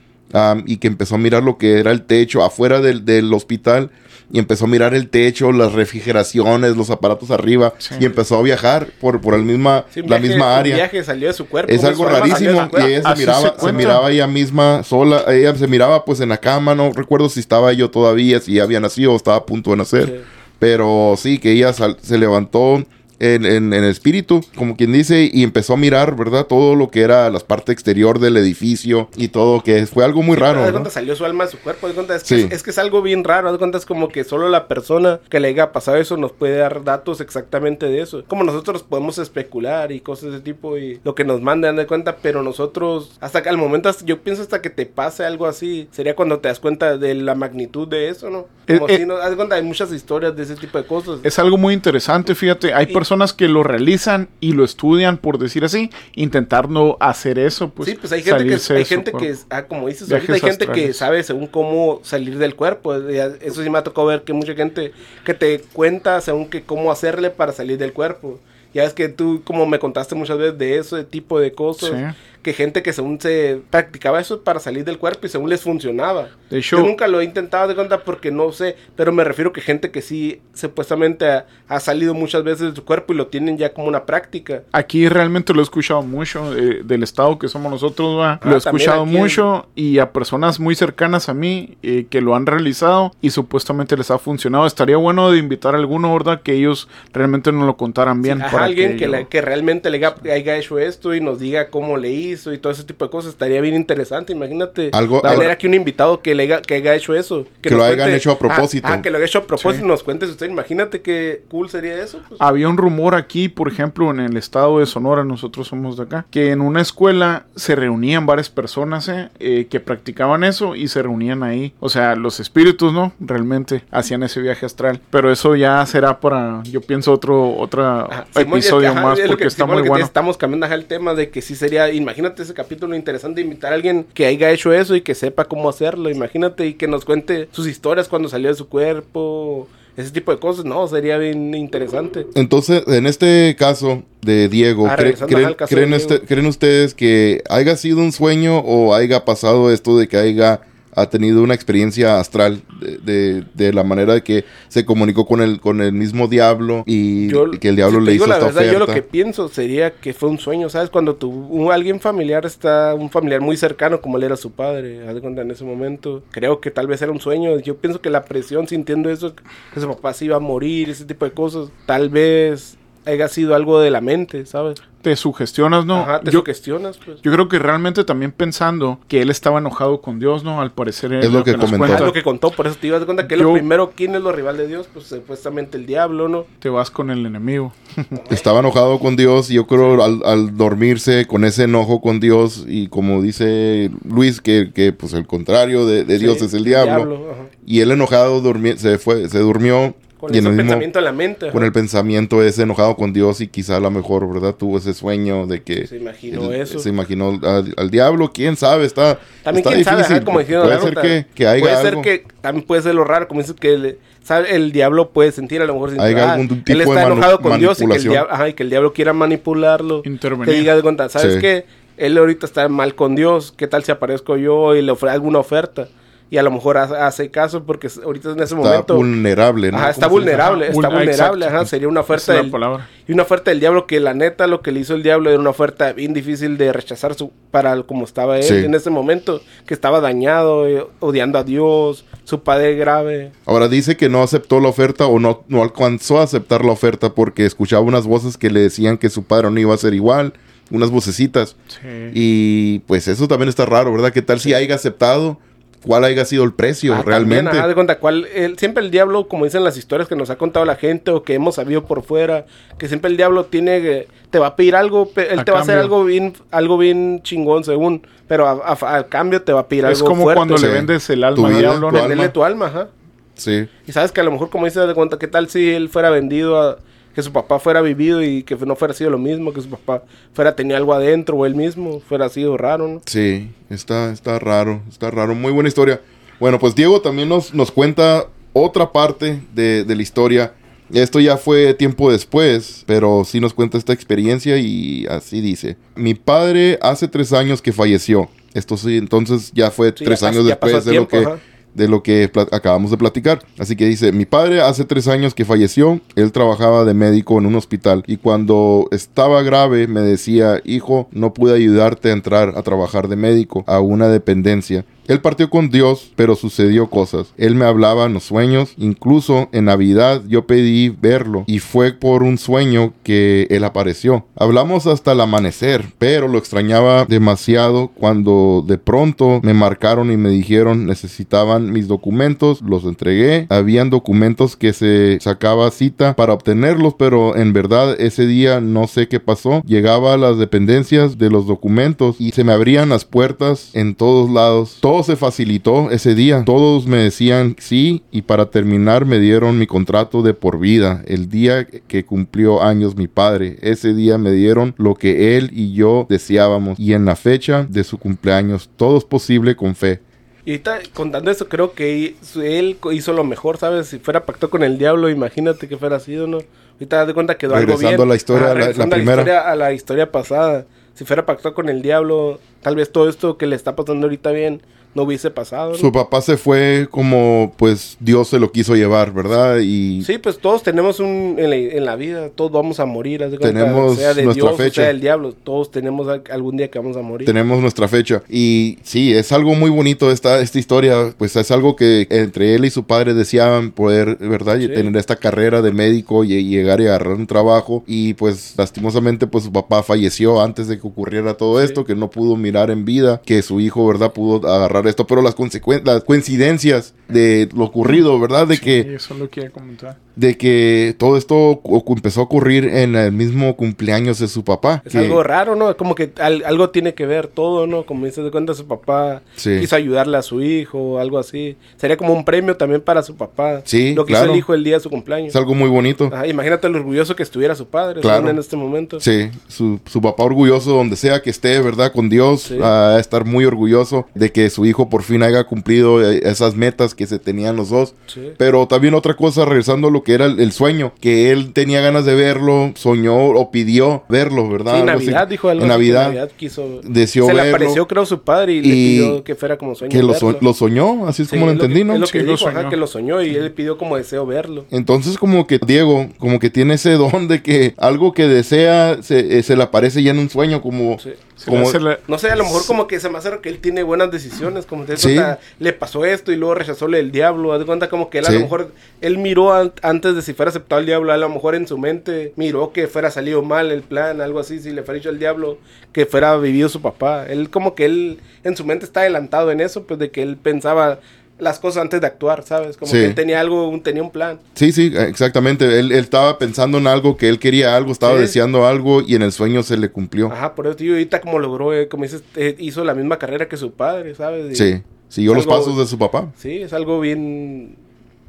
y 0.66 0.78
que 0.78 0.88
empezó 0.88 1.16
a 1.16 1.18
mirar 1.18 1.44
lo 1.44 1.58
que 1.58 1.80
era 1.80 1.92
el 1.92 2.02
techo 2.04 2.44
afuera 2.44 2.82
del, 2.82 3.06
del 3.06 3.34
hospital, 3.34 3.90
y 4.32 4.40
empezó 4.40 4.66
a 4.66 4.68
mirar 4.68 4.96
el 4.96 5.08
techo, 5.10 5.52
las 5.52 5.74
refrigeraciones, 5.74 6.76
los 6.76 6.90
aparatos 6.90 7.30
arriba, 7.32 7.74
Sí. 7.78 7.96
y 8.00 8.06
empezó 8.06 8.38
a 8.38 8.42
viajar 8.42 8.88
por, 9.00 9.22
por 9.22 9.36
el 9.36 9.44
misma, 9.44 9.86
Sí, 9.94 10.02
la 10.02 10.18
viaje- 10.18 10.28
misma 10.28 10.46
un 10.54 10.60
área. 10.60 10.76
viaje 10.76 11.04
salió 11.04 11.28
de 11.28 11.34
su 11.34 11.46
cuerpo. 11.48 11.72
Es 11.72 11.84
algo 11.84 12.06
rarísimo 12.06 12.70
y 12.78 12.82
ella 12.82 13.04
se 13.16 13.20
miraba, 13.22 13.56
se 13.60 13.72
miraba 13.72 14.12
ella 14.12 14.28
misma 14.28 14.84
sola, 14.84 15.24
ella 15.32 15.56
se 15.56 15.68
miraba 15.68 16.04
pues 16.06 16.20
en 16.22 16.30
la 16.30 16.38
cama, 16.38 16.74
no 16.76 16.92
recuerdo 16.92 17.30
si 17.30 17.40
estaba 17.40 17.72
yo 17.74 17.92
todavía, 17.92 18.40
si 18.42 18.56
ya 18.56 18.64
había 18.64 18.80
nacido 18.80 19.14
o 19.14 19.16
estaba 19.16 19.38
a 19.38 19.46
punto 19.46 19.70
de 19.72 19.78
nacer, 19.78 20.08
Sí. 20.08 20.14
pero 20.60 21.14
sí 21.18 21.38
que 21.38 21.52
ella 21.52 21.72
sal- 21.74 21.98
se 22.02 22.18
levantó 22.18 22.84
en, 23.20 23.46
en- 23.46 23.74
en 23.74 23.84
espíritu, 23.84 24.42
como 24.56 24.76
quien 24.76 24.92
dice, 24.94 25.30
y 25.32 25.44
empezó 25.44 25.74
a 25.74 25.78
mirar, 25.78 26.16
¿verdad? 26.16 26.46
Todo 26.48 26.76
lo 26.76 26.90
que 26.90 27.02
era 27.02 27.30
la 27.30 27.40
parte 27.40 27.72
exterior 27.72 28.20
del 28.20 28.38
edificio 28.38 29.10
y 29.18 29.30
todo, 29.30 29.62
que 29.64 29.86
fue 29.86 30.04
algo 30.04 30.22
muy 30.22 30.36
Sí, 30.36 30.42
raro. 30.42 30.64
¿no? 30.66 30.72
cuenta 30.72 30.90
salió 30.90 31.16
su 31.16 31.26
alma 31.26 31.46
de 31.46 31.52
su 31.52 31.60
cuerpo. 31.60 31.88
de 31.88 31.94
cuenta, 31.94 32.16
es, 32.16 32.24
que 32.24 32.36
Sí. 32.36 32.42
es, 32.48 32.52
es 32.52 32.64
que 32.64 32.70
es 32.72 32.78
algo 32.78 33.02
bien 33.02 33.24
raro. 33.24 33.48
haz 33.48 33.54
de 33.54 33.60
cuenta, 33.60 33.78
es 33.78 33.86
como 33.86 34.10
que 34.10 34.24
solo 34.24 34.50
la 34.50 34.68
persona 34.68 35.20
que 35.30 35.40
le 35.40 35.50
haya 35.50 35.72
pasado 35.72 35.98
eso 35.98 36.18
nos 36.18 36.32
puede 36.32 36.58
dar 36.58 36.84
datos 36.84 37.22
exactamente 37.22 37.86
de 37.88 38.02
eso. 38.02 38.24
Como 38.28 38.44
nosotros 38.44 38.84
podemos 38.84 39.18
especular 39.18 39.92
y 39.92 40.00
cosas 40.00 40.30
de 40.32 40.36
ese 40.38 40.44
tipo 40.44 40.78
y 40.78 41.00
lo 41.04 41.16
que 41.16 41.24
nos 41.24 41.42
mandan 41.42 41.76
de 41.76 41.86
cuenta, 41.88 42.18
pero 42.22 42.42
nosotros, 42.44 43.18
hasta 43.22 43.42
que 43.44 43.50
al 43.50 43.58
momento, 43.58 43.90
hasta- 43.90 44.06
yo 44.06 44.22
pienso 44.22 44.42
hasta 44.42 44.62
que 44.62 44.70
te 44.70 44.86
pase 44.86 45.24
algo 45.26 45.46
así, 45.46 45.88
sería 45.92 46.16
cuando 46.16 46.40
te 46.40 46.48
das 46.48 46.60
cuenta 46.60 46.98
de 46.98 47.14
la 47.16 47.36
magnitud 47.36 47.88
de 47.88 48.10
eso, 48.10 48.30
¿no? 48.30 48.48
Como 48.68 48.88
Eh, 48.90 48.96
si 48.98 49.02
eh, 49.04 49.06
no, 49.06 49.18
haz 49.18 49.30
de 49.30 49.36
cuenta, 49.36 49.56
hay 49.56 49.64
muchas 49.64 49.92
historias 49.92 50.36
de 50.36 50.44
ese 50.44 50.56
tipo 50.56 50.78
de 50.78 50.86
cosas. 50.86 51.20
Es 51.24 51.38
algo 51.38 51.58
muy 51.58 51.74
interesante, 51.74 52.34
fíjate. 52.34 52.74
Hay 52.74 52.88
Y- 52.90 52.94
personas 53.06 53.34
que 53.34 53.48
lo 53.48 53.62
realizan 53.62 54.30
y 54.40 54.54
lo 54.54 54.66
estudian, 54.66 55.18
por 55.18 55.38
decir 55.38 55.64
así, 55.64 55.92
intentar 56.16 56.70
no 56.70 56.98
hacer 57.00 57.38
eso, 57.38 57.70
pues. 57.70 57.88
sí, 57.88 57.96
pues 57.96 58.12
hay 58.12 58.24
gente 58.24 58.44
que, 58.44 58.74
hay 58.74 58.86
gente 58.86 59.12
que, 59.12 59.36
ah, 59.52 59.66
como 59.66 59.88
dices, 59.88 60.12
ahorita 60.12 60.34
hay 60.34 60.40
gente 60.40 60.68
que 60.70 60.92
sabe 60.92 61.22
según 61.22 61.46
cómo 61.46 62.00
salir 62.02 62.40
del 62.40 62.56
cuerpo. 62.56 62.96
Eso 62.96 63.62
sí 63.62 63.70
me 63.70 63.78
ha 63.78 63.84
tocado 63.84 64.08
ver 64.08 64.24
que 64.24 64.34
mucha 64.34 64.56
gente 64.56 64.92
que 65.24 65.36
te 65.36 65.60
cuenta 65.72 66.20
según 66.20 66.50
que 66.50 66.64
cómo 66.64 66.92
hacerle 66.92 67.30
para 67.30 67.52
salir 67.52 67.78
del 67.78 67.94
cuerpo. 67.94 68.40
Ya 68.74 68.84
es 68.86 68.94
que 68.94 69.08
tú, 69.08 69.44
como 69.44 69.68
me 69.68 69.78
contaste 69.78 70.16
muchas 70.16 70.40
veces 70.40 70.58
de 70.58 70.80
ese 70.80 71.04
tipo 71.04 71.40
de 71.40 71.52
cosas, 71.52 71.92
Sí. 71.92 72.18
Que 72.46 72.54
gente 72.54 72.84
que 72.84 72.94
según 72.94 73.20
se 73.20 73.60
practicaba 73.72 74.20
eso 74.22 74.42
para 74.44 74.60
salir 74.60 74.86
del 74.86 75.00
cuerpo 75.00 75.26
y 75.26 75.30
según 75.30 75.50
les 75.50 75.62
funcionaba. 75.64 76.30
De 76.52 76.60
hecho, 76.60 76.78
Yo 76.78 76.84
nunca 76.86 77.08
lo 77.08 77.20
he 77.20 77.24
intentado 77.24 77.68
de 77.68 77.74
cuenta 77.74 78.04
porque 78.04 78.30
no 78.30 78.52
sé, 78.52 78.76
pero 78.96 79.12
me 79.12 79.24
refiero 79.24 79.52
que 79.52 79.62
gente 79.62 79.90
que 79.90 80.04
sí 80.04 80.42
supuestamente 80.54 81.28
ha, 81.28 81.48
ha 81.68 81.80
salido 81.80 82.14
muchas 82.14 82.44
veces 82.44 82.70
de 82.70 82.76
su 82.76 82.86
cuerpo 82.86 83.14
y 83.14 83.16
lo 83.16 83.28
tienen 83.28 83.58
ya 83.58 83.74
como 83.74 83.88
una 83.88 84.06
práctica. 84.06 84.62
Aquí 84.74 85.10
realmente 85.10 85.54
lo 85.54 85.62
he 85.62 85.64
escuchado 85.64 86.04
mucho 86.04 86.56
eh, 86.56 86.82
del 86.84 87.02
estado 87.02 87.40
que 87.40 87.48
somos 87.48 87.72
nosotros, 87.72 88.20
¿va? 88.20 88.34
Ah, 88.34 88.40
lo 88.44 88.54
he 88.54 88.58
escuchado 88.60 89.02
aquí 89.04 89.16
en- 89.16 89.22
mucho 89.22 89.68
y 89.74 89.98
a 89.98 90.12
personas 90.12 90.60
muy 90.60 90.76
cercanas 90.76 91.28
a 91.30 91.34
mí 91.34 91.78
eh, 91.82 92.06
que 92.12 92.22
lo 92.22 92.36
han 92.36 92.46
realizado 92.46 93.12
y 93.22 93.32
supuestamente 93.32 93.98
les 93.98 94.12
ha 94.12 94.20
funcionado. 94.20 94.68
Estaría 94.68 94.98
bueno 94.98 95.32
de 95.32 95.40
invitar 95.40 95.74
a 95.74 95.80
alguno, 95.80 96.14
¿verdad? 96.14 96.42
Que 96.44 96.54
ellos 96.54 96.88
realmente 97.12 97.52
nos 97.52 97.66
lo 97.66 97.76
contaran 97.76 98.22
bien. 98.22 98.42
Ajá, 98.44 98.52
para 98.52 98.66
alguien 98.66 98.98
que, 98.98 99.06
yo- 99.06 99.12
le- 99.12 99.28
que 99.28 99.42
realmente 99.42 99.90
le 99.90 99.98
haya, 99.98 100.16
haya 100.32 100.58
hecho 100.58 100.78
esto 100.78 101.16
y 101.16 101.22
nos 101.22 101.40
diga 101.40 101.70
cómo 101.72 101.98
le 101.98 102.12
hizo 102.12 102.35
y 102.36 102.58
todo 102.58 102.72
ese 102.74 102.84
tipo 102.84 103.06
de 103.06 103.12
cosas. 103.12 103.32
Estaría 103.32 103.62
bien 103.62 103.76
interesante. 103.76 104.34
Imagínate 104.34 104.90
Algo- 104.94 105.22
tener 105.22 105.38
algo- 105.42 105.52
aquí 105.52 105.68
un 105.68 105.74
invitado 105.74 106.22
que, 106.22 106.36
le 106.36 106.44
haya, 106.44 106.62
que 106.62 106.76
haya 106.76 106.96
hecho 106.96 107.14
eso. 107.16 107.46
Que 107.62 107.70
lo 107.72 107.84
hayan 107.84 108.12
hecho 108.14 108.32
a 108.32 108.38
propósito. 108.40 108.88
Ah, 108.88 108.96
ah, 108.96 109.02
que 109.02 109.10
lo 109.10 109.18
haya 109.18 109.26
hecho 109.26 109.40
a 109.40 109.44
propósito 109.48 109.80
Sí. 109.80 109.86
y 109.86 109.88
nos 109.88 110.04
cuentes 110.04 110.30
usted. 110.30 110.50
Imagínate 110.50 111.02
qué 111.02 111.44
cool 111.50 111.70
sería 111.70 112.02
eso. 112.02 112.20
pues. 112.28 112.40
Había 112.42 112.68
un 112.70 112.78
rumor 112.78 113.16
aquí, 113.16 113.50
por 113.50 113.68
ejemplo, 113.68 114.10
en 114.12 114.20
el 114.20 114.38
estado 114.38 114.80
de 114.80 114.86
Sonora, 114.86 115.24
nosotros 115.24 115.68
somos 115.68 115.98
de 115.98 116.04
acá, 116.04 116.26
que 116.32 116.52
en 116.52 116.62
una 116.62 116.82
escuela 116.82 117.46
se 117.56 117.76
reunían 117.76 118.26
varias 118.26 118.50
personas 118.50 119.08
eh, 119.10 119.30
eh, 119.40 119.68
que 119.70 119.80
practicaban 119.80 120.44
eso 120.44 120.76
y 120.76 120.88
se 120.88 121.02
reunían 121.02 121.44
ahí. 121.44 121.74
O 121.80 121.90
sea, 121.90 122.16
los 122.16 122.40
espíritus, 122.40 122.94
¿no? 122.94 123.14
Realmente 123.20 123.84
hacían 123.92 124.24
ese 124.24 124.42
viaje 124.42 124.66
astral. 124.66 125.00
Pero 125.10 125.32
eso 125.32 125.56
ya 125.56 125.86
será 125.86 126.20
para, 126.20 126.62
yo 126.64 126.82
pienso, 126.82 127.12
otro, 127.14 127.56
otro 127.58 127.84
Ajá, 127.86 128.26
Simón, 128.34 128.60
episodio 128.60 128.94
más 128.94 129.20
porque 129.28 129.44
que- 129.44 129.48
está 129.48 129.66
muy 129.66 129.82
bueno. 129.88 130.06
Estamos 130.06 130.38
cambiando 130.38 130.66
ajá, 130.66 130.76
el 130.76 130.86
tema 130.86 131.14
de 131.14 131.30
que 131.30 131.42
sí 131.42 131.56
sería, 131.56 131.92
imagínate 131.92 132.25
ese 132.34 132.54
capítulo 132.54 132.96
interesante, 132.96 133.42
invitar 133.42 133.72
a 133.72 133.76
alguien 133.76 134.06
que 134.14 134.26
haya 134.26 134.52
hecho 134.52 134.74
eso 134.74 134.96
y 134.96 135.02
que 135.02 135.16
sepa 135.16 135.46
cómo 135.46 135.70
hacerlo, 135.70 136.10
imagínate 136.10 136.66
y 136.68 136.74
que 136.74 136.88
nos 136.88 137.06
cuente 137.06 137.48
sus 137.52 137.68
historias 137.68 138.08
cuando 138.08 138.30
salió 138.30 138.50
de 138.50 138.56
su 138.56 138.68
cuerpo, 138.68 139.68
ese 139.98 140.12
tipo 140.12 140.32
de 140.32 140.40
cosas, 140.40 140.66
no, 140.66 140.86
sería 140.90 141.18
bien 141.18 141.54
interesante. 141.54 142.28
Entonces, 142.36 142.84
en 142.88 143.06
este 143.08 143.56
caso 143.58 144.04
de 144.22 144.50
Diego, 144.50 144.88
Ah, 144.88 144.96
¿cree- 144.96 145.04
regresando 145.04 145.34
creen, 145.34 145.48
al 145.48 145.56
caso 145.56 145.70
de 145.70 145.76
creen 145.76 145.90
Diego. 145.98 146.04
usted- 146.16 146.28
creen 146.28 146.46
ustedes 146.48 146.94
que 146.94 147.42
haya 147.50 147.78
sido 147.78 148.00
un 148.00 148.12
sueño 148.12 148.60
o 148.60 148.94
haya 148.94 149.24
pasado 149.24 149.72
esto 149.72 149.98
de 149.98 150.08
que 150.10 150.18
haya 150.18 150.60
ha 150.96 151.10
tenido 151.10 151.44
una 151.44 151.54
experiencia 151.54 152.20
astral 152.20 152.62
de, 152.80 152.98
de- 152.98 153.44
de 153.54 153.74
la 153.74 153.84
manera 153.84 154.14
de 154.14 154.24
que 154.24 154.46
se 154.70 154.86
comunicó 154.86 155.26
con 155.26 155.42
el, 155.42 155.60
con 155.60 155.82
el 155.82 155.92
mismo 155.94 156.28
diablo 156.28 156.84
y, 156.86 157.28
Yo- 157.30 157.52
que 157.52 157.70
el 157.70 157.76
diablo 157.76 158.00
si 158.00 158.06
le 158.06 158.14
hizo 158.14 158.28
la 158.28 158.36
esta 158.36 158.46
verdad, 158.48 158.62
oferta? 158.64 158.74
Yo 158.74 158.80
lo 158.80 158.94
que 158.94 159.02
pienso 159.02 159.48
sería 159.50 159.92
que 159.92 160.14
fue 160.14 160.30
un 160.30 160.38
sueño, 160.40 160.70
¿sabes? 160.70 160.90
Cuando 160.90 161.16
tu, 161.16 161.30
un- 161.30 161.72
alguien 161.72 162.00
familiar 162.00 162.46
está, 162.46 162.96
un 162.96 163.10
familiar 163.10 163.42
muy 163.42 163.58
cercano 163.58 164.02
como 164.02 164.18
él 164.18 164.24
era 164.24 164.38
su 164.38 164.52
padre, 164.52 165.08
haz 165.08 165.16
de 165.16 165.22
cuenta 165.22 165.42
en 165.42 165.52
ese 165.52 165.64
momento, 165.64 166.24
creo 166.32 166.60
que 166.62 166.72
tal 166.72 166.88
vez 166.88 167.02
era 167.02 167.12
un 167.12 167.20
sueño. 167.20 167.60
Yo 167.60 167.78
pienso 167.78 168.02
que 168.02 168.10
la 168.10 168.24
presión 168.26 168.68
sintiendo 168.68 169.10
eso, 169.10 169.34
que 169.74 169.80
su 169.80 169.88
papá 169.88 170.14
se 170.14 170.26
iba 170.26 170.38
a 170.38 170.40
morir, 170.40 170.90
ese 170.90 171.06
tipo 171.06 171.26
de 171.26 171.32
cosas, 171.32 171.70
tal 171.86 172.10
vez 172.10 172.78
haya 173.06 173.28
sido 173.28 173.56
algo 173.56 173.80
de 173.80 173.92
la 173.92 174.02
mente, 174.02 174.46
¿sabes? 174.46 174.82
Te 175.02 175.16
sugestionas, 175.16 175.86
¿no? 175.86 175.98
Ajá, 175.98 176.20
te 176.22 176.32
yo, 176.32 176.40
sugestionas, 176.40 176.98
pues. 176.98 177.22
yo 177.22 177.32
creo 177.32 177.48
que 177.48 177.60
realmente 177.60 178.04
también 178.04 178.32
pensando 178.32 179.00
que 179.08 179.22
él 179.22 179.30
estaba 179.30 179.60
enojado 179.60 180.02
con 180.02 180.18
Dios, 180.20 180.44
¿no? 180.44 180.60
Al 180.62 180.72
parecer 180.72 181.14
Es 181.14 181.32
lo 181.32 181.44
que 181.44 181.54
comentó. 181.54 181.78
Cuenta, 181.78 181.98
es 181.98 182.02
lo 182.06 182.12
que 182.14 182.24
contó, 182.24 182.50
por 182.50 182.66
eso 182.66 182.76
te 182.82 182.88
ibas 182.88 182.98
a 182.98 183.00
dar 183.02 183.06
cuenta 183.06 183.28
que 183.28 183.38
Yo- 183.38 183.44
lo 183.44 183.54
primero, 183.54 183.92
¿quién 183.96 184.16
es 184.16 184.22
lo 184.24 184.32
rival 184.32 184.58
de 184.58 184.68
Dios? 184.68 184.90
Pues 184.92 185.06
supuestamente 185.06 185.78
el 185.78 185.86
diablo, 185.86 186.28
¿no? 186.28 186.46
te 186.58 186.70
vas 186.70 186.90
con 186.90 187.12
el 187.12 187.24
enemigo. 187.24 187.72
Estaba 188.32 188.60
enojado 188.62 188.98
con 189.00 189.16
Dios 189.16 189.52
y 189.52 189.54
yo 189.56 189.68
creo 189.68 190.04
al, 190.04 190.22
al 190.26 190.58
dormirse 190.58 191.28
con 191.28 191.46
ese 191.46 191.66
enojo 191.66 192.02
con 192.02 192.20
Dios 192.20 192.66
y 192.68 192.88
como 192.88 193.22
dice 193.22 193.92
Luis 194.04 194.42
que, 194.42 194.72
que, 194.74 194.92
pues 194.92 195.14
el 195.14 195.28
contrario 195.28 195.86
de, 195.86 196.04
de 196.04 196.18
Dios 196.18 196.40
Sí, 196.40 196.46
es 196.46 196.54
el 196.56 196.64
diablo, 196.66 197.28
ajá. 197.32 197.42
y 197.66 197.82
él 197.82 197.92
enojado 197.92 198.42
durmi- 198.42 198.76
se 198.78 198.98
fue 198.98 199.30
se 199.30 199.38
durmió 199.40 199.94
Con 200.28 200.36
y 200.36 200.38
en 200.38 200.44
ese 200.44 200.50
el 200.50 200.56
mismo 200.56 200.70
pensamiento 200.70 201.00
en 201.00 201.06
la 201.06 201.12
mente. 201.12 201.48
con 201.50 201.58
ajá. 201.58 201.66
el 201.66 201.72
pensamiento 201.72 202.44
ese 202.44 202.64
enojado 202.64 202.96
con 202.96 203.14
Dios 203.14 203.42
y 203.42 203.48
quizá 203.48 203.78
a 203.78 203.80
lo 203.80 203.92
mejor 203.92 204.32
verdad 204.32 204.56
tuvo 204.56 204.78
ese 204.78 204.94
sueño 204.94 205.48
de 205.48 205.64
que 205.64 205.88
Se 205.88 205.98
imaginó 205.98 206.52
él- 206.52 206.62
eso. 206.62 206.80
se 206.80 206.90
imaginó 206.90 207.40
al, 207.44 207.74
al 207.78 207.90
diablo 207.90 208.32
quién 208.34 208.56
sabe 208.56 208.86
está 208.86 209.20
También 209.44 209.60
está 209.66 209.72
quién 209.72 209.84
sabe, 209.84 209.98
difícil. 209.98 210.16
ajá, 210.18 210.26
como 210.26 210.40
dijeron 210.40 210.64
puede 210.68 210.82
ser 210.82 210.96
que, 210.96 211.26
que 211.34 211.48
haya 211.48 211.62
puede 211.62 211.76
algo. 211.76 212.04
ser 212.04 212.20
que 212.20 212.28
también 212.42 212.66
puede 212.68 212.82
ser 212.82 212.96
lo 212.96 213.04
raro, 213.04 213.28
como 213.28 213.42
dices 213.42 213.56
que 213.60 213.78
le- 213.78 213.98
sabe, 214.24 214.56
el 214.56 214.72
diablo 214.72 215.10
puede 215.12 215.32
sentir 215.32 215.62
a 215.62 215.66
lo 215.66 215.74
mejor 215.74 215.92
sentir, 215.92 216.18
ah, 216.18 216.34
algún 216.34 216.48
tipo 216.48 216.72
él 216.72 216.78
de 216.80 216.84
está 216.84 216.96
manu- 217.04 217.14
enojado 217.14 217.40
con 217.42 217.60
Dios 217.60 217.80
y 217.82 217.88
que, 217.88 217.96
el 217.96 218.04
diablo, 218.04 218.32
ajá, 218.34 218.50
y 218.50 218.54
que 218.54 218.64
el 218.64 218.70
diablo 218.70 218.92
quiera 218.94 219.14
manipularlo. 219.14 220.02
Intervenir. 220.06 220.46
Que 220.54 220.60
diga 220.60 220.76
de 220.76 220.82
cuenta, 220.82 221.10
¿sabes 221.10 221.36
Sí. 221.36 221.40
qué? 221.40 221.66
Él 221.98 222.18
ahorita 222.18 222.46
está 222.46 222.68
mal 222.68 222.96
con 222.96 223.16
Dios, 223.16 223.54
¿qué 223.56 223.68
tal 223.68 223.84
si 223.84 223.92
aparezco 223.92 224.36
yo 224.36 224.76
y 224.76 224.82
le 224.82 224.92
ofrezco 224.92 225.14
alguna 225.14 225.40
oferta? 225.40 225.88
Y 226.30 226.38
a 226.38 226.44
lo 226.44 226.50
mejor 226.50 226.78
hace, 226.78 227.30
caso 227.30 227.64
porque 227.66 227.88
ahorita 228.04 228.30
en 228.32 228.36
ese 228.40 228.56
está 228.56 228.56
momento... 228.56 228.96
vulnerable 228.96 229.72
¿no? 229.72 229.78
Ajá, 229.78 229.92
está 229.92 230.08
vulnerable, 230.08 230.68
está 230.70 230.90
vul- 230.90 230.94
vulnerable, 230.94 231.46
exacto. 231.46 231.46
ajá, 231.46 231.66
sería 231.68 231.88
una 231.88 232.02
oferta 232.02 232.34
del, 232.34 232.50
palabra. 232.50 232.90
y 233.08 233.12
una 233.14 233.22
oferta 233.24 233.52
del 233.52 233.60
diablo 233.60 233.86
que 233.86 234.00
la 234.00 234.16
neta 234.16 234.48
lo 234.48 234.62
que 234.62 234.72
le 234.72 234.80
hizo 234.80 234.96
el 234.96 235.04
diablo 235.04 235.30
era 235.30 235.40
una 235.40 235.52
oferta 235.52 235.94
bien 235.94 236.14
difícil 236.16 236.58
de 236.58 236.74
rechazar 236.74 237.14
su, 237.14 237.32
para 237.52 237.80
como 237.84 238.06
estaba 238.06 238.38
él 238.38 238.44
Sí. 238.44 238.56
en 238.56 238.74
ese 238.74 238.90
momento, 238.90 239.40
que 239.68 239.76
estaba 239.76 240.02
dañado, 240.02 240.68
eh, 240.68 240.84
odiando 241.00 241.38
a 241.38 241.44
Dios, 241.44 242.06
su 242.24 242.42
padre 242.42 242.76
grave. 242.76 243.32
Ahora 243.46 243.68
dice 243.68 243.96
que 243.96 244.10
no 244.10 244.24
aceptó 244.24 244.60
la 244.60 244.70
oferta 244.70 245.06
o 245.06 245.20
no, 245.20 245.44
no 245.48 245.62
alcanzó 245.62 246.20
a 246.20 246.24
aceptar 246.24 246.66
la 246.66 246.72
oferta 246.72 247.14
porque 247.14 247.46
escuchaba 247.46 247.84
unas 247.84 248.08
voces 248.08 248.36
que 248.38 248.50
le 248.50 248.62
decían 248.62 248.98
que 248.98 249.10
su 249.10 249.26
padre 249.26 249.52
no 249.52 249.60
iba 249.60 249.76
a 249.76 249.78
ser 249.78 249.94
igual, 249.94 250.34
unas 250.72 250.90
vocecitas. 250.90 251.56
Sí. 251.68 251.88
Y 252.16 252.80
pues 252.88 253.08
eso 253.08 253.28
también 253.28 253.50
está 253.50 253.66
raro, 253.68 253.92
¿verdad? 253.92 254.12
¿Qué 254.12 254.24
tal 254.24 254.40
si 254.40 254.56
haya 254.56 254.74
aceptado? 254.74 255.38
¿Cuál 255.86 256.04
haya 256.04 256.26
sido 256.26 256.44
el 256.44 256.54
precio 256.54 256.94
Ah, 256.96 257.04
realmente? 257.06 257.44
también, 257.46 257.60
ajá, 257.60 257.68
de 257.68 257.74
cuenta, 257.76 258.00
cuál, 258.00 258.26
el- 258.34 258.58
siempre 258.58 258.84
el 258.84 258.92
diablo, 258.92 259.28
como 259.28 259.46
dicen 259.46 259.64
las 259.64 259.78
historias 259.78 260.08
que 260.10 260.16
nos 260.16 260.30
ha 260.30 260.38
contado 260.38 260.66
la 260.66 260.76
gente 260.76 261.12
o 261.12 261.24
que 261.24 261.34
hemos 261.36 261.56
sabido 261.56 261.86
por 261.86 262.04
fuera, 262.04 262.46
que 262.78 262.88
siempre 262.88 263.12
el 263.12 263.18
diablo 263.18 263.46
tiene, 263.46 263.82
que- 263.82 264.08
te 264.32 264.40
va 264.40 264.48
a 264.48 264.56
pedir 264.56 264.76
algo, 264.76 265.10
pe- 265.10 265.32
él 265.34 265.40
A 265.40 265.46
te 265.46 265.52
va 265.52 265.60
a 265.60 265.62
hacer 265.62 265.78
algo 265.78 266.04
bien, 266.04 266.34
algo 266.52 266.78
bien 266.78 267.22
chingón 267.24 267.64
según, 267.64 268.06
pero 268.28 268.48
a- 268.48 268.74
a- 268.74 268.96
al 268.96 269.08
cambio 269.10 269.42
te 269.44 269.54
va 269.54 269.62
a 269.62 269.68
pedir 269.68 269.86
Es 269.86 270.00
algo 270.00 270.08
como 270.10 270.24
fuerte. 270.24 270.38
cuando 270.40 270.58
Sí. 270.58 270.66
le 270.66 270.72
vendes 270.74 271.10
el 271.10 271.24
alma 271.24 271.48
al 271.50 271.58
diablo, 271.58 271.76
tu 271.76 271.82
¿no? 271.82 271.88
alma. 271.88 272.02
Venderle 272.02 272.30
tu 272.30 272.44
alma, 272.44 272.66
ajá. 272.68 272.88
Sí. 273.36 273.68
Y 273.86 273.92
sabes 273.92 274.12
que 274.12 274.22
a 274.22 274.24
lo 274.24 274.32
mejor, 274.32 274.50
como 274.50 274.66
dices, 274.66 274.88
de 274.88 274.94
cuenta, 274.94 275.20
¿qué 275.20 275.28
tal 275.28 275.50
si 275.50 275.72
él 275.74 275.90
fuera 275.90 276.10
vendido 276.10 276.60
a 276.62 276.78
que 277.16 277.24
su 277.24 277.32
papá 277.32 277.60
fuera 277.60 277.82
vivido 277.82 278.22
y 278.22 278.44
que 278.44 278.58
no 278.58 278.76
fuera 278.76 278.94
sido 278.94 279.10
lo 279.10 279.18
mismo, 279.18 279.54
que 279.54 279.62
su 279.62 279.70
papá 279.70 280.04
fuera 280.34 280.56
tenía 280.56 280.76
algo 280.76 280.94
adentro 280.94 281.38
o 281.38 281.46
él 281.46 281.56
mismo 281.56 282.02
fuera 282.02 282.28
sido 282.28 282.58
raro, 282.58 282.88
¿no? 282.88 283.02
Sí, 283.06 283.50
está, 283.70 284.12
está 284.12 284.38
raro, 284.38 284.82
está 284.90 285.10
raro. 285.10 285.34
Muy 285.34 285.54
buena 285.54 285.70
historia. 285.70 286.02
Bueno, 286.40 286.60
pues 286.60 286.76
Diego 286.76 287.00
también 287.02 287.30
nos, 287.30 287.54
nos 287.54 287.72
cuenta 287.72 288.28
otra 288.52 288.92
parte 288.92 289.42
de, 289.54 289.86
de 289.86 289.96
la 289.96 290.02
historia. 290.02 290.54
Esto 290.94 291.20
ya 291.20 291.38
fue 291.38 291.74
tiempo 291.74 292.12
después, 292.12 292.84
pero 292.86 293.24
sí 293.26 293.40
nos 293.40 293.54
cuenta 293.54 293.78
esta 293.78 293.94
experiencia 293.94 294.58
y 294.58 295.08
así 295.10 295.40
dice. 295.42 295.78
Mi 295.96 296.14
padre 296.14 296.78
hace 296.82 297.08
tres 297.08 297.32
años 297.34 297.62
que 297.62 297.72
falleció. 297.72 298.30
Esto 298.54 298.78
sí, 298.78 298.98
entonces 298.98 299.52
ya 299.54 299.72
fue 299.72 299.94
Sí, 299.96 300.04
tres 300.06 300.20
ya 300.20 300.28
años 300.28 300.44
ya 300.44 300.50
después 300.50 300.86
de 300.86 300.94
lo 300.94 301.08
que 301.08 301.18
ajá. 301.18 301.40
De 301.76 301.88
lo 301.88 302.02
que 302.02 302.32
acabamos 302.52 302.90
de 302.92 302.98
platicar. 302.98 303.40
Así 303.60 303.76
que 303.76 303.86
dice, 303.86 304.12
mi 304.12 304.26
padre 304.26 304.62
hace 304.62 304.86
tres 304.86 305.08
años 305.08 305.36
que 305.36 305.46
falleció, 305.46 306.00
él 306.16 306.32
trabajaba 306.32 306.86
de 306.86 306.94
médico 306.94 307.38
en 307.38 307.46
un 307.46 307.56
hospital 307.56 308.04
y 308.08 308.18
cuando 308.18 308.88
estaba 308.92 309.44
grave 309.44 309.88
me 309.88 310.02
decía, 310.02 310.62
hijo, 310.64 311.08
no 311.12 311.34
pude 311.34 311.56
ayudarte 311.56 312.10
a 312.10 312.14
entrar 312.14 312.54
a 312.56 312.64
trabajar 312.64 313.08
de 313.08 313.16
médico 313.16 313.64
a 313.68 313.80
una 313.80 314.08
dependencia. 314.08 314.86
Él 315.08 315.22
partió 315.22 315.50
con 315.50 315.70
Dios, 315.70 316.12
pero 316.16 316.36
sucedió 316.36 316.90
cosas. 316.90 317.34
Él 317.38 317.56
me 317.56 317.66
hablaba 317.66 318.06
en 318.06 318.14
los 318.14 318.24
sueños, 318.24 318.74
incluso 318.78 319.50
en 319.52 319.66
Navidad 319.66 320.24
yo 320.28 320.48
pedí 320.48 320.90
verlo 320.90 321.44
y 321.48 321.60
fue 321.60 321.94
por 321.94 322.24
un 322.24 322.38
sueño 322.38 322.94
que 323.04 323.48
él 323.50 323.64
apareció. 323.64 324.26
Hablamos 324.36 324.88
hasta 324.88 325.12
el 325.12 325.22
amanecer, 325.22 325.94
pero 325.98 326.28
lo 326.28 326.38
extrañaba 326.38 327.06
demasiado 327.06 327.90
cuando 327.90 328.64
de 328.68 328.78
pronto 328.78 329.40
me 329.44 329.54
marcaron 329.54 330.12
y 330.12 330.18
me 330.18 330.30
dijeron 330.30 330.86
necesitaban 330.86 331.72
mis 331.72 331.88
documentos, 331.88 332.62
los 332.62 332.86
entregué. 332.86 333.48
Habían 333.50 333.90
documentos 333.90 334.56
que 334.56 334.74
se 334.74 335.20
sacaba 335.22 335.72
cita 335.72 336.16
para 336.16 336.34
obtenerlos, 336.34 336.96
pero 336.98 337.36
en 337.36 337.54
verdad 337.54 337.96
ese 338.00 338.26
día 338.26 338.60
no 338.62 338.88
sé 338.88 339.08
qué 339.08 339.20
pasó. 339.20 339.62
Llegaba 339.66 340.14
a 340.14 340.18
las 340.18 340.38
dependencias 340.38 341.18
de 341.18 341.30
los 341.30 341.48
documentos 341.48 342.16
y 342.20 342.32
se 342.32 342.44
me 342.44 342.54
abrían 342.54 342.90
las 342.90 343.06
puertas 343.06 343.70
en 343.74 343.96
todos 343.96 344.30
lados. 344.30 344.78
Se 345.04 345.16
facilitó 345.16 345.92
ese 345.92 346.16
día. 346.16 346.44
Todos 346.46 346.88
me 346.88 346.98
decían 346.98 347.56
sí 347.60 348.04
y 348.12 348.24
para 348.24 348.48
terminar 348.52 349.06
me 349.06 349.20
dieron 349.20 349.58
mi 349.58 349.68
contrato 349.68 350.22
de 350.22 350.34
por 350.34 350.60
vida. 350.60 351.04
El 351.08 351.30
día 351.30 351.66
que 351.66 352.06
cumplió 352.06 352.62
años 352.64 352.96
mi 352.96 353.08
padre. 353.08 353.58
Ese 353.62 353.94
día 353.94 354.18
me 354.18 354.32
dieron 354.32 354.74
lo 354.78 354.96
que 354.96 355.38
él 355.38 355.50
y 355.54 355.74
yo 355.74 356.06
deseábamos 356.10 356.80
y 356.80 356.94
en 356.94 357.06
la 357.06 357.16
fecha 357.16 357.66
de 357.70 357.84
su 357.84 357.98
cumpleaños. 357.98 358.70
Todo 358.78 358.98
es 358.98 359.04
posible 359.04 359.56
con 359.56 359.76
fe. 359.76 360.00
Y 360.46 360.52
ahorita 360.52 360.80
contando 360.94 361.32
eso, 361.32 361.50
creo 361.50 361.74
que 361.74 362.16
él 362.44 362.78
hizo 362.92 363.14
lo 363.14 363.24
mejor, 363.24 363.58
¿sabes? 363.58 363.88
Si 363.88 363.98
fuera 363.98 364.26
pactó 364.26 364.50
con 364.52 364.62
el 364.62 364.78
diablo, 364.78 365.10
imagínate 365.10 365.68
que 365.68 365.76
fuera 365.78 366.00
sido, 366.00 366.28
¿no? 366.28 366.38
Ahorita 366.74 366.98
das 366.98 367.08
de 367.08 367.14
cuenta 367.16 367.36
quedó 367.38 367.56
algo 367.56 367.78
bien. 367.78 367.98
Regresando 367.98 368.04
a 368.04 368.06
la 368.06 368.16
historia, 368.16 368.48
la- 368.50 368.54
la 368.54 368.60
regresando 368.60 368.96
a 368.96 368.98
primera. 368.98 369.22
historia- 369.22 369.42
a 369.50 369.56
la 369.56 369.74
historia 369.74 370.12
pasada. 370.12 370.66
Si 370.94 371.04
fuera 371.04 371.26
pactó 371.26 371.54
con 371.56 371.68
el 371.68 371.82
diablo, 371.82 372.40
tal 372.62 372.76
vez 372.76 372.92
todo 372.92 373.10
esto 373.10 373.38
que 373.38 373.48
le 373.48 373.56
está 373.56 373.76
pasando 373.76 374.06
ahorita 374.06 374.32
bien 374.32 374.62
no 374.96 375.04
hubiese 375.04 375.30
pasado. 375.30 375.72
¿no? 375.74 375.78
Su 375.78 375.92
papá 375.92 376.22
se 376.22 376.38
fue 376.38 376.88
como 376.90 377.54
pues 377.58 377.98
Dios 378.00 378.30
se 378.30 378.40
lo 378.40 378.52
quiso 378.52 378.76
llevar, 378.76 379.14
¿verdad? 379.14 379.58
Y 379.60 380.02
Sí, 380.04 380.18
pues 380.18 380.40
todos 380.40 380.64
tenemos 380.64 381.00
un 381.00 381.36
en 381.38 381.50
la, 381.50 381.56
en 381.56 381.86
la 381.86 381.96
vida, 381.96 382.30
todos 382.30 382.52
vamos 382.52 382.80
a 382.80 382.86
morir, 382.86 383.20
cuenta, 383.20 383.48
Tenemos 383.48 383.98
sea 383.98 384.14
de 384.14 384.24
nuestra 384.24 384.48
Dios 384.48 384.58
fecha. 384.58 384.76
sea 384.82 384.88
del 384.88 385.02
diablo, 385.02 385.34
todos 385.34 385.70
tenemos 385.70 386.08
al- 386.08 386.24
algún 386.32 386.58
día 386.58 386.70
que 386.72 386.80
vamos 386.80 386.98
a 386.98 387.02
morir. 387.02 387.26
tenemos 387.28 387.60
nuestra 387.60 387.88
fecha. 387.88 388.24
Y 388.30 388.80
sí, 388.84 389.14
es 389.14 389.32
algo 389.32 389.54
muy 389.54 389.70
bonito 389.70 390.12
esta, 390.12 390.40
esta 390.40 390.58
historia. 390.60 391.14
Pues 391.18 391.36
es 391.36 391.52
algo 391.52 391.76
que 391.76 392.08
entre 392.10 392.56
él 392.56 392.66
y 392.66 392.70
su 392.70 392.86
padre 392.86 393.14
deseaban 393.14 393.72
poder, 393.72 394.16
¿verdad? 394.20 394.58
Y 394.58 394.68
Sí. 394.68 394.74
tener 394.74 394.96
esta 394.98 395.18
carrera 395.18 395.62
de 395.62 395.72
médico 395.72 396.24
y, 396.24 396.34
y 396.34 396.44
llegar 396.50 396.80
y 396.82 396.86
agarrar 396.88 397.14
un 397.16 397.28
trabajo. 397.28 397.84
Y 397.86 398.14
pues 398.14 398.54
lastimosamente 398.58 399.28
pues 399.28 399.44
su 399.44 399.52
papá 399.52 399.84
falleció 399.84 400.42
antes 400.42 400.68
de 400.68 400.80
que 400.80 400.88
ocurriera 400.88 401.36
todo 401.36 401.60
Sí. 401.60 401.66
esto, 401.66 401.84
que 401.86 401.96
no 401.96 402.10
pudo 402.10 402.36
mirar 402.38 402.72
en 402.72 402.86
vida 402.86 403.22
que 403.26 403.42
su 403.42 403.60
hijo, 403.60 403.86
¿verdad? 403.88 404.14
Pudo 404.14 404.48
agarrar 404.50 404.85
esto. 404.88 405.08
Pero 405.08 405.22
las, 405.22 405.36
las 405.84 406.04
coincidencias 406.04 406.94
de 407.08 407.50
lo 407.56 407.66
ocurrido, 407.66 408.20
¿verdad? 408.20 408.48
De 408.48 408.56
Sí, 408.56 408.62
que 408.62 408.96
eso 408.96 409.14
lo 409.14 409.30
quiero 409.30 409.52
comentar. 409.52 409.98
De 410.16 410.38
que 410.38 410.96
todo 410.98 411.18
esto 411.18 411.62
empezó 411.88 412.22
a 412.22 412.24
ocurrir 412.24 412.66
en 412.66 412.96
el 412.96 413.12
mismo 413.12 413.56
cumpleaños 413.56 414.20
de 414.20 414.28
su 414.28 414.44
papá. 414.44 414.82
Es 414.86 414.94
que- 414.94 415.00
algo 415.00 415.24
raro, 415.24 415.56
¿no? 415.56 415.76
Como 415.78 415.96
que 415.96 416.12
al- 416.20 416.44
algo 416.46 416.70
tiene 416.70 416.94
que 416.94 417.06
ver 417.06 417.28
todo, 417.28 417.68
¿no? 417.68 417.86
Como 417.86 418.06
dices 418.06 418.24
de 418.24 418.32
cuenta 418.32 418.54
su 418.54 418.66
papá 418.68 419.22
Sí. 419.36 419.60
quiso 419.60 419.76
ayudarle 419.76 420.18
a 420.18 420.22
su 420.22 420.42
hijo 420.42 421.00
algo 421.00 421.20
así. 421.20 421.58
Sería 421.78 421.98
como 421.98 422.14
un 422.14 422.24
premio 422.26 422.56
también 422.58 422.82
para 422.82 423.02
su 423.04 423.16
papá. 423.16 423.62
Sí, 423.66 423.94
Lo 423.94 424.06
que 424.06 424.12
claro. 424.14 424.26
hizo 424.26 424.34
el 424.34 424.38
hijo 424.40 424.54
el 424.54 424.64
día 424.64 424.76
de 424.76 424.80
su 424.82 424.90
cumpleaños. 424.90 425.30
Es 425.30 425.36
algo 425.36 425.54
muy 425.56 425.70
bonito. 425.70 426.10
Ajá, 426.12 426.28
imagínate 426.28 426.70
lo 426.70 426.78
orgulloso 426.80 427.16
que 427.16 427.24
estuviera 427.24 427.56
su 427.56 427.68
padre 427.68 428.02
Claro. 428.02 428.30
en 428.30 428.38
este 428.38 428.56
momento. 428.56 429.00
Sí, 429.00 429.30
su, 429.48 429.80
su 429.86 430.02
papá 430.02 430.24
orgulloso 430.24 430.72
donde 430.72 430.96
sea 430.96 431.22
que 431.22 431.30
esté, 431.30 431.60
¿verdad? 431.62 431.92
Con 431.92 432.10
Dios, 432.10 432.44
Sí. 432.44 432.58
a 432.62 432.98
estar 433.00 433.26
muy 433.26 433.46
orgulloso 433.46 434.08
de 434.16 434.32
que 434.32 434.50
su 434.50 434.66
hijo 434.66 434.90
por 434.90 435.04
fin 435.04 435.24
haya 435.24 435.44
cumplido 435.44 436.02
eh, 436.04 436.22
esas 436.24 436.56
metas 436.56 436.96
que 436.96 437.06
se 437.08 437.20
tenían 437.20 437.56
los 437.56 437.70
dos. 437.70 437.96
Sí. 438.08 438.32
Pero 438.38 438.68
también 438.68 438.94
otra 438.94 439.16
cosa, 439.16 439.46
regresando 439.46 439.88
a 439.88 439.92
lo 439.92 440.04
que 440.06 440.14
era 440.14 440.26
el, 440.28 440.40
el 440.40 440.54
sueño, 440.54 440.94
que 441.02 441.32
él 441.32 441.52
tenía 441.52 441.82
ganas 441.82 442.06
de 442.06 442.16
verlo, 442.16 442.72
soñó 442.76 443.16
o 443.18 443.52
pidió 443.52 444.04
verlo, 444.08 444.48
¿verdad? 444.50 444.76
Sí, 444.76 444.82
en 444.82 444.90
así. 444.90 445.06
Navidad 445.08 445.28
dijo 445.28 445.50
algo. 445.50 445.64
En 445.64 445.68
que 445.68 445.74
Navidad, 445.74 446.30
quiso. 446.38 446.80
deseó 446.84 447.26
Se 447.28 447.34
le 447.34 447.42
verlo. 447.42 447.56
apareció, 447.58 447.88
creo, 447.88 448.06
su 448.06 448.22
padre 448.22 448.54
y, 448.54 448.62
le 448.62 448.70
pidió 448.74 449.24
que 449.26 449.36
fuera 449.36 449.58
como 449.58 449.76
sueño. 449.76 449.92
que 449.92 450.02
lo, 450.02 450.14
so- 450.14 450.38
lo 450.40 450.54
soñó, 450.54 451.08
así 451.08 451.24
es 451.24 451.28
Sí, 451.30 451.36
como 451.36 451.48
lo 451.48 451.52
entendí, 451.52 451.84
¿no? 451.84 451.94
Es 451.96 452.00
lo 452.00 452.06
Sí, 452.06 452.14
que 452.14 452.20
lo 452.24 452.32
dijo, 452.32 452.48
ajá, 452.48 452.58
soñó. 452.60 452.70
que 452.70 452.78
lo 452.78 452.88
soñó 452.88 453.22
y 453.22 453.36
él 453.36 453.44
le 453.44 453.50
pidió 453.50 453.78
como 453.78 453.98
deseo 453.98 454.26
verlo. 454.26 454.66
Entonces 454.72 455.18
como 455.18 455.48
que 455.48 455.60
Diego, 455.66 456.08
como 456.20 456.40
que 456.40 456.50
tiene 456.50 456.76
ese 456.76 456.92
don 456.94 457.28
de 457.28 457.42
que 457.42 457.74
algo 457.78 458.14
que 458.14 458.28
desea 458.28 459.02
se, 459.02 459.40
eh, 459.40 459.44
se 459.44 459.56
le 459.58 459.64
aparece 459.64 460.04
ya 460.04 460.12
en 460.12 460.20
un 460.20 460.30
sueño, 460.30 460.62
como, 460.62 461.00
Sí. 461.00 461.10
Se 461.36 461.52
le 461.52 461.58
Como- 461.58 461.68
hace 461.68 461.80
la- 461.82 462.00
No 462.08 462.18
sé, 462.18 462.30
a 462.32 462.36
lo 462.38 462.46
mejor 462.46 462.66
como 462.66 462.88
que 462.88 462.98
se 463.00 463.10
me 463.10 463.18
hace 463.18 463.30
que 463.42 463.50
él 463.50 463.60
tiene 463.60 463.84
buenas 463.84 464.10
decisiones, 464.10 464.66
como 464.66 464.86
te 464.86 464.96
Sí. 464.96 465.18
le 465.60 465.74
pasó 465.74 466.06
esto 466.06 466.32
y 466.32 466.38
luego 466.38 466.56
rechazó 466.56 466.86
el 466.88 467.12
diablo, 467.12 467.52
haz 467.52 467.60
de 467.60 467.66
cuenta 467.66 467.90
como 467.90 468.10
que 468.10 468.20
él 468.20 468.26
a 468.26 468.30
Sí. 468.30 468.36
lo 468.36 468.40
mejor, 468.42 468.72
él 469.02 469.18
miró 469.18 469.54
an- 469.54 469.74
antes 469.82 470.16
de 470.16 470.22
si 470.22 470.34
fuera 470.34 470.50
aceptado 470.50 470.80
el 470.80 470.86
diablo, 470.86 471.12
a 471.12 471.18
lo 471.18 471.28
mejor 471.28 471.56
en 471.56 471.68
su 471.68 471.78
mente 471.78 472.32
miró 472.38 472.72
que 472.72 472.88
fuera 472.88 473.12
salido 473.12 473.42
mal 473.42 473.72
el 473.72 473.82
plan, 473.82 474.22
algo 474.22 474.40
así, 474.40 474.60
si 474.60 474.72
le 474.72 474.84
fuera 474.84 474.98
dicho 474.98 475.10
al 475.10 475.20
diablo 475.20 475.58
que 475.92 476.06
fuera 476.06 476.38
vivido 476.38 476.70
su 476.70 476.82
papá, 476.82 477.26
él 477.28 477.50
como 477.50 477.76
que 477.76 477.84
él 477.86 478.20
en 478.46 478.56
su 478.56 478.64
mente 478.64 478.86
está 478.86 479.02
adelantado 479.02 479.52
en 479.52 479.60
eso, 479.60 479.84
pues 479.84 480.00
de 480.00 480.12
que 480.12 480.22
él 480.24 480.38
pensaba 480.38 481.00
las 481.38 481.60
cosas 481.60 481.82
antes 481.82 482.00
de 482.00 482.08
actuar, 482.08 482.44
¿sabes? 482.44 482.78
Como 482.78 482.90
Sí. 482.92 482.98
que 482.98 483.06
él 483.06 483.16
tenía 483.16 483.42
algo, 483.42 483.68
un, 483.68 483.82
tenía 483.82 484.02
un 484.02 484.12
plan. 484.12 484.40
Sí, 484.54 484.72
sí, 484.72 484.94
exactamente. 484.96 485.66
Él, 485.80 485.92
él 485.92 486.00
estaba 486.00 486.38
pensando 486.38 486.78
en 486.78 486.88
algo, 486.88 487.18
que 487.18 487.28
él 487.28 487.40
quería 487.40 487.76
algo, 487.76 487.92
estaba 487.92 488.16
Sí. 488.16 488.22
deseando 488.22 488.66
algo 488.66 489.02
y 489.02 489.16
en 489.16 489.22
el 489.22 489.32
sueño 489.32 489.62
se 489.64 489.76
le 489.78 489.90
cumplió. 489.90 490.32
Ajá, 490.32 490.56
por 490.56 490.68
eso 490.68 490.76
tío, 490.78 490.94
ahorita 490.94 491.20
como 491.22 491.40
logró, 491.40 491.74
eh, 491.74 491.88
como 491.90 492.04
dices, 492.04 492.24
eh, 492.36 492.56
hizo 492.60 492.84
la 492.86 492.94
misma 492.94 493.18
carrera 493.20 493.48
que 493.50 493.58
su 493.58 493.72
padre, 493.74 494.16
¿sabes? 494.16 494.54
Y- 494.54 494.56
Sí, 494.56 494.82
siguió 495.10 495.34
los 495.34 495.44
algo- 495.46 495.58
pasos 495.58 495.78
de 495.78 495.86
su 495.86 495.98
papá. 495.98 496.32
Sí, 496.38 496.62
es 496.62 496.72
algo 496.72 497.00
bien, 497.02 497.76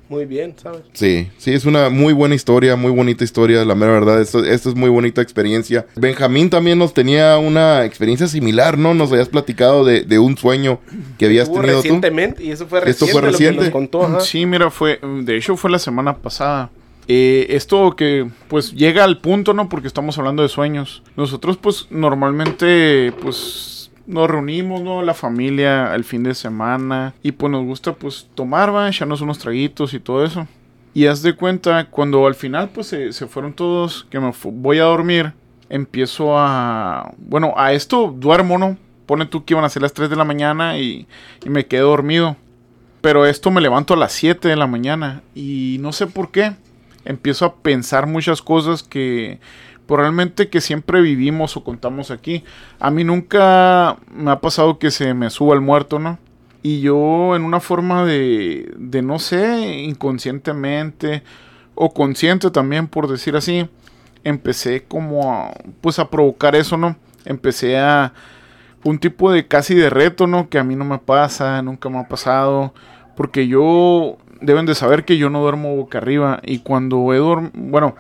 muy 0.09 0.25
bien, 0.25 0.55
¿sabes? 0.63 0.81
Sí, 0.93 1.29
sí, 1.39 1.53
es 1.53 1.65
una 1.65 1.91
muy 1.91 2.13
buena 2.13 2.35
historia, 2.35 2.77
muy 2.77 2.91
bonita 2.93 3.25
historia, 3.25 3.65
la 3.65 3.75
mera 3.75 3.93
verdad. 3.93 4.21
Esto, 4.21 4.45
esto 4.45 4.69
es 4.69 4.75
muy 4.75 4.89
bonita 4.91 5.21
experiencia. 5.23 5.87
Benjamín 5.97 6.49
también 6.51 6.79
nos 6.79 6.95
tenía 6.95 7.39
una 7.39 7.85
experiencia 7.85 8.27
similar, 8.29 8.79
¿no? 8.79 8.95
Nos 8.95 9.11
habías 9.13 9.29
platicado 9.29 9.85
de, 9.85 10.03
de 10.03 10.19
un 10.19 10.37
sueño 10.39 10.79
que 11.19 11.27
habías 11.27 11.49
Hubo 11.49 11.57
tenido 11.61 11.77
tú. 11.79 11.83
recientemente, 11.83 12.45
y 12.45 12.51
eso 12.53 12.67
fue 12.67 12.79
¿Esto 12.89 13.07
reciente, 13.07 13.13
fue 13.13 13.21
lo 13.23 13.27
que 13.27 13.33
reciente? 13.33 13.63
nos 13.65 13.71
contó, 13.71 14.03
ajá. 14.05 14.21
Sí, 14.21 14.47
mira, 14.47 14.71
fue, 14.71 15.01
de 15.23 15.37
hecho 15.37 15.57
fue 15.57 15.71
la 15.71 15.79
semana 15.79 16.17
pasada. 16.17 16.71
Eh, 17.09 17.47
esto 17.51 17.95
que 17.95 18.29
pues 18.49 18.73
llega 18.73 19.05
al 19.05 19.21
punto, 19.21 19.55
¿no? 19.55 19.69
Porque 19.69 19.87
estamos 19.87 20.19
hablando 20.19 20.43
de 20.43 20.49
sueños. 20.49 21.03
Nosotros 21.17 21.57
pues 21.57 21.87
normalmente 21.91 23.13
pues 23.23 23.76
nos 24.07 24.31
reunimos, 24.31 24.83
¿no? 24.83 25.03
La 25.03 25.15
familia 25.15 25.95
el 25.95 26.05
fin 26.05 26.23
de 26.23 26.35
semana 26.35 27.15
y 27.23 27.33
pues 27.33 27.51
nos 27.51 27.65
gusta 27.65 27.95
pues 27.95 28.29
tomar, 28.35 28.75
va, 28.75 28.89
echarnos 28.89 29.21
unos 29.21 29.39
traguitos 29.39 29.95
y 29.95 30.01
todo 30.01 30.25
eso. 30.25 30.47
Y 30.95 31.07
haz 31.07 31.23
de 31.23 31.35
cuenta, 31.35 31.91
cuando 31.91 32.27
al 32.27 32.35
final 32.35 32.71
pues 32.71 32.87
se, 32.87 33.13
se 33.13 33.27
fueron 33.27 33.53
todos, 33.53 34.07
que 34.09 34.19
me 34.19 34.33
voy 34.45 34.79
a 34.79 34.85
dormir, 34.85 35.33
empiezo 35.69 36.39
a... 36.39 37.13
Bueno, 37.19 37.53
a 37.57 37.73
esto 37.73 38.15
duermo, 38.17 38.57
¿no? 38.57 38.79
Pone 39.05 39.27
tú 39.27 39.45
que 39.45 39.55
iban 39.55 39.65
a 39.65 39.69
ser 39.69 39.83
las 39.83 39.93
3 39.93 40.09
de 40.09 40.17
la 40.17 40.25
mañana 40.25 40.79
y, 40.79 41.07
y 41.45 41.51
me 41.51 41.67
quedé 41.67 41.83
dormido. 41.83 42.37
Pero 43.03 43.27
esto 43.27 43.51
me 43.51 43.61
levanto 43.61 43.95
a 43.95 43.97
las 43.97 44.13
7 44.13 44.49
de 44.49 44.57
la 44.57 44.67
mañana 44.67 45.23
y 45.35 45.77
no 45.81 45.93
sé 45.93 46.07
por 46.07 46.31
qué. 46.31 46.55
Empiezo 47.05 47.45
a 47.45 47.55
pensar 47.57 48.07
muchas 48.07 48.43
cosas 48.43 48.83
que 48.83 49.39
probablemente 49.87 50.49
que 50.49 50.61
siempre 50.61 51.01
vivimos 51.01 51.57
o 51.57 51.65
contamos 51.65 52.11
aquí. 52.11 52.45
A 52.81 52.91
mí 52.91 53.05
nunca 53.05 53.97
me 54.15 54.31
ha 54.31 54.41
pasado 54.41 54.79
que 54.79 54.91
se 54.91 55.15
me 55.15 55.31
suba 55.31 55.55
el 55.55 55.61
muerto, 55.61 55.99
¿no? 55.99 56.19
Y 56.63 56.81
yo 56.81 57.37
en 57.37 57.45
una 57.45 57.61
forma 57.61 58.05
de, 58.05 58.73
de 58.77 59.03
no 59.03 59.19
sé, 59.19 59.83
inconscientemente 59.85 61.23
o 61.75 61.93
consciente 61.95 62.51
también, 62.51 62.89
por 62.89 63.09
decir 63.09 63.37
así, 63.37 63.69
empecé 64.25 64.83
como 64.83 65.33
a, 65.33 65.53
pues 65.81 65.99
a 66.01 66.11
provocar 66.11 66.57
eso, 66.57 66.77
¿no? 66.77 66.97
Empecé 67.25 67.79
a 67.79 68.13
un 68.83 68.99
tipo 68.99 69.31
de 69.31 69.47
casi 69.47 69.75
de 69.75 69.91
reto, 69.91 70.27
¿no? 70.27 70.49
Que 70.49 70.59
a 70.59 70.65
mí 70.65 70.75
no 70.75 70.85
me 70.85 70.99
pasa, 70.99 71.63
nunca 71.63 71.89
me 71.89 71.99
ha 71.99 72.09
pasado, 72.09 72.75
porque 73.17 73.47
yo 73.47 74.19
deben 74.41 74.67
de 74.67 74.75
saber 74.75 75.05
que 75.05 75.17
yo 75.17 75.31
no 75.31 75.41
duermo 75.41 75.77
boca 75.77 75.99
arriba 75.99 76.41
y 76.45 76.59
cuando 76.61 77.13
he 77.15 77.19
dormido, 77.19 77.53
bueno, 77.55 77.95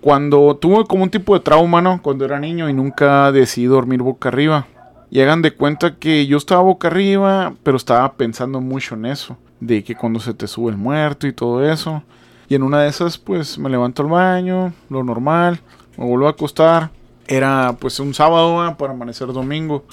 cuando 0.00 0.56
tuve 0.56 0.84
como 0.84 1.04
un 1.04 1.10
tipo 1.10 1.34
de 1.34 1.40
trauma, 1.40 1.82
¿no? 1.82 2.00
Cuando 2.02 2.24
era 2.24 2.40
niño 2.40 2.68
y 2.68 2.72
nunca 2.72 3.30
decidí 3.32 3.66
dormir 3.66 4.02
boca 4.02 4.28
arriba. 4.28 4.66
Y 5.10 5.20
hagan 5.20 5.42
de 5.42 5.52
cuenta 5.52 5.96
que 5.96 6.26
yo 6.26 6.36
estaba 6.36 6.62
boca 6.62 6.88
arriba, 6.88 7.54
pero 7.62 7.76
estaba 7.76 8.12
pensando 8.12 8.60
mucho 8.60 8.94
en 8.94 9.06
eso. 9.06 9.36
De 9.58 9.84
que 9.84 9.94
cuando 9.94 10.20
se 10.20 10.32
te 10.32 10.46
sube 10.46 10.70
el 10.70 10.78
muerto 10.78 11.26
y 11.26 11.32
todo 11.32 11.68
eso. 11.68 12.02
Y 12.48 12.54
en 12.54 12.62
una 12.62 12.82
de 12.82 12.88
esas, 12.88 13.18
pues 13.18 13.58
me 13.58 13.68
levanto 13.68 14.02
al 14.02 14.08
baño, 14.08 14.72
lo 14.88 15.04
normal, 15.04 15.60
me 15.96 16.06
vuelvo 16.06 16.26
a 16.26 16.30
acostar. 16.30 16.90
Era 17.26 17.76
pues 17.78 18.00
un 18.00 18.14
sábado 18.14 18.56
¿va? 18.56 18.76
para 18.76 18.92
amanecer 18.92 19.28
domingo. 19.28 19.84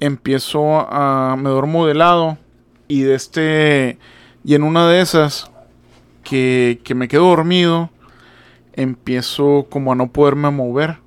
Empiezo 0.00 0.80
a. 0.80 1.36
me 1.36 1.50
duermo 1.50 1.86
de 1.86 1.94
lado. 1.94 2.38
Y 2.88 3.02
de 3.02 3.14
este. 3.14 3.98
Y 4.44 4.54
en 4.54 4.62
una 4.62 4.88
de 4.88 5.00
esas, 5.00 5.50
que, 6.22 6.80
que 6.84 6.94
me 6.94 7.08
quedo 7.08 7.26
dormido, 7.26 7.90
empiezo 8.76 9.66
como 9.70 9.92
a 9.92 9.94
no 9.94 10.12
poderme 10.12 10.50
mover 10.50 10.98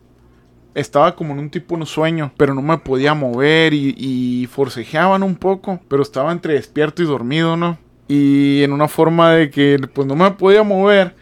estaba 0.80 1.16
como 1.16 1.34
en 1.34 1.40
un 1.40 1.50
tipo 1.50 1.78
de 1.78 1.86
sueño, 1.86 2.32
pero 2.38 2.54
no 2.54 2.62
me 2.62 2.78
podía 2.78 3.14
mover 3.14 3.74
y, 3.74 3.96
y 3.98 4.48
forcejeaban 4.48 5.24
un 5.24 5.36
poco, 5.36 5.80
pero 5.88 6.02
estaba 6.02 6.32
entre 6.32 6.54
despierto 6.54 7.02
y 7.02 7.06
dormido, 7.06 7.58
¿no? 7.58 7.78
Y 8.08 8.64
en 8.64 8.74
una 8.74 8.88
forma 8.88 9.32
de 9.32 9.50
que 9.50 9.80
pues 9.94 10.08
no 10.08 10.16
me 10.16 10.32
podía 10.32 10.64
mover, 10.64 11.16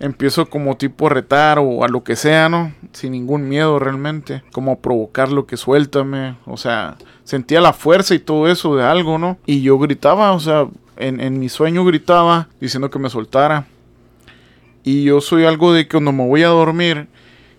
empiezo 0.00 0.48
como 0.48 0.76
tipo 0.76 1.06
a 1.06 1.10
retar 1.10 1.58
o 1.58 1.84
a 1.84 1.88
lo 1.88 2.02
que 2.02 2.16
sea, 2.16 2.48
¿no? 2.48 2.72
Sin 2.92 3.12
ningún 3.12 3.48
miedo 3.48 3.78
realmente, 3.78 4.42
como 4.52 4.72
a 4.72 4.78
provocar 4.78 5.30
lo 5.30 5.46
que 5.46 5.56
suéltame, 5.56 6.36
o 6.46 6.56
sea, 6.56 6.96
sentía 7.24 7.60
la 7.60 7.72
fuerza 7.72 8.14
y 8.14 8.18
todo 8.18 8.48
eso 8.48 8.76
de 8.76 8.84
algo, 8.84 9.18
¿no? 9.18 9.38
Y 9.46 9.62
yo 9.62 9.78
gritaba, 9.78 10.32
o 10.32 10.40
sea, 10.40 10.66
en, 10.96 11.20
en 11.20 11.38
mi 11.38 11.48
sueño 11.48 11.84
gritaba 11.84 12.48
diciendo 12.60 12.90
que 12.90 12.98
me 12.98 13.10
soltara. 13.10 13.66
Y 14.84 15.04
yo 15.04 15.20
soy 15.20 15.44
algo 15.44 15.72
de 15.72 15.84
que 15.84 15.90
cuando 15.90 16.12
me 16.12 16.26
voy 16.26 16.42
a 16.42 16.48
dormir, 16.48 17.06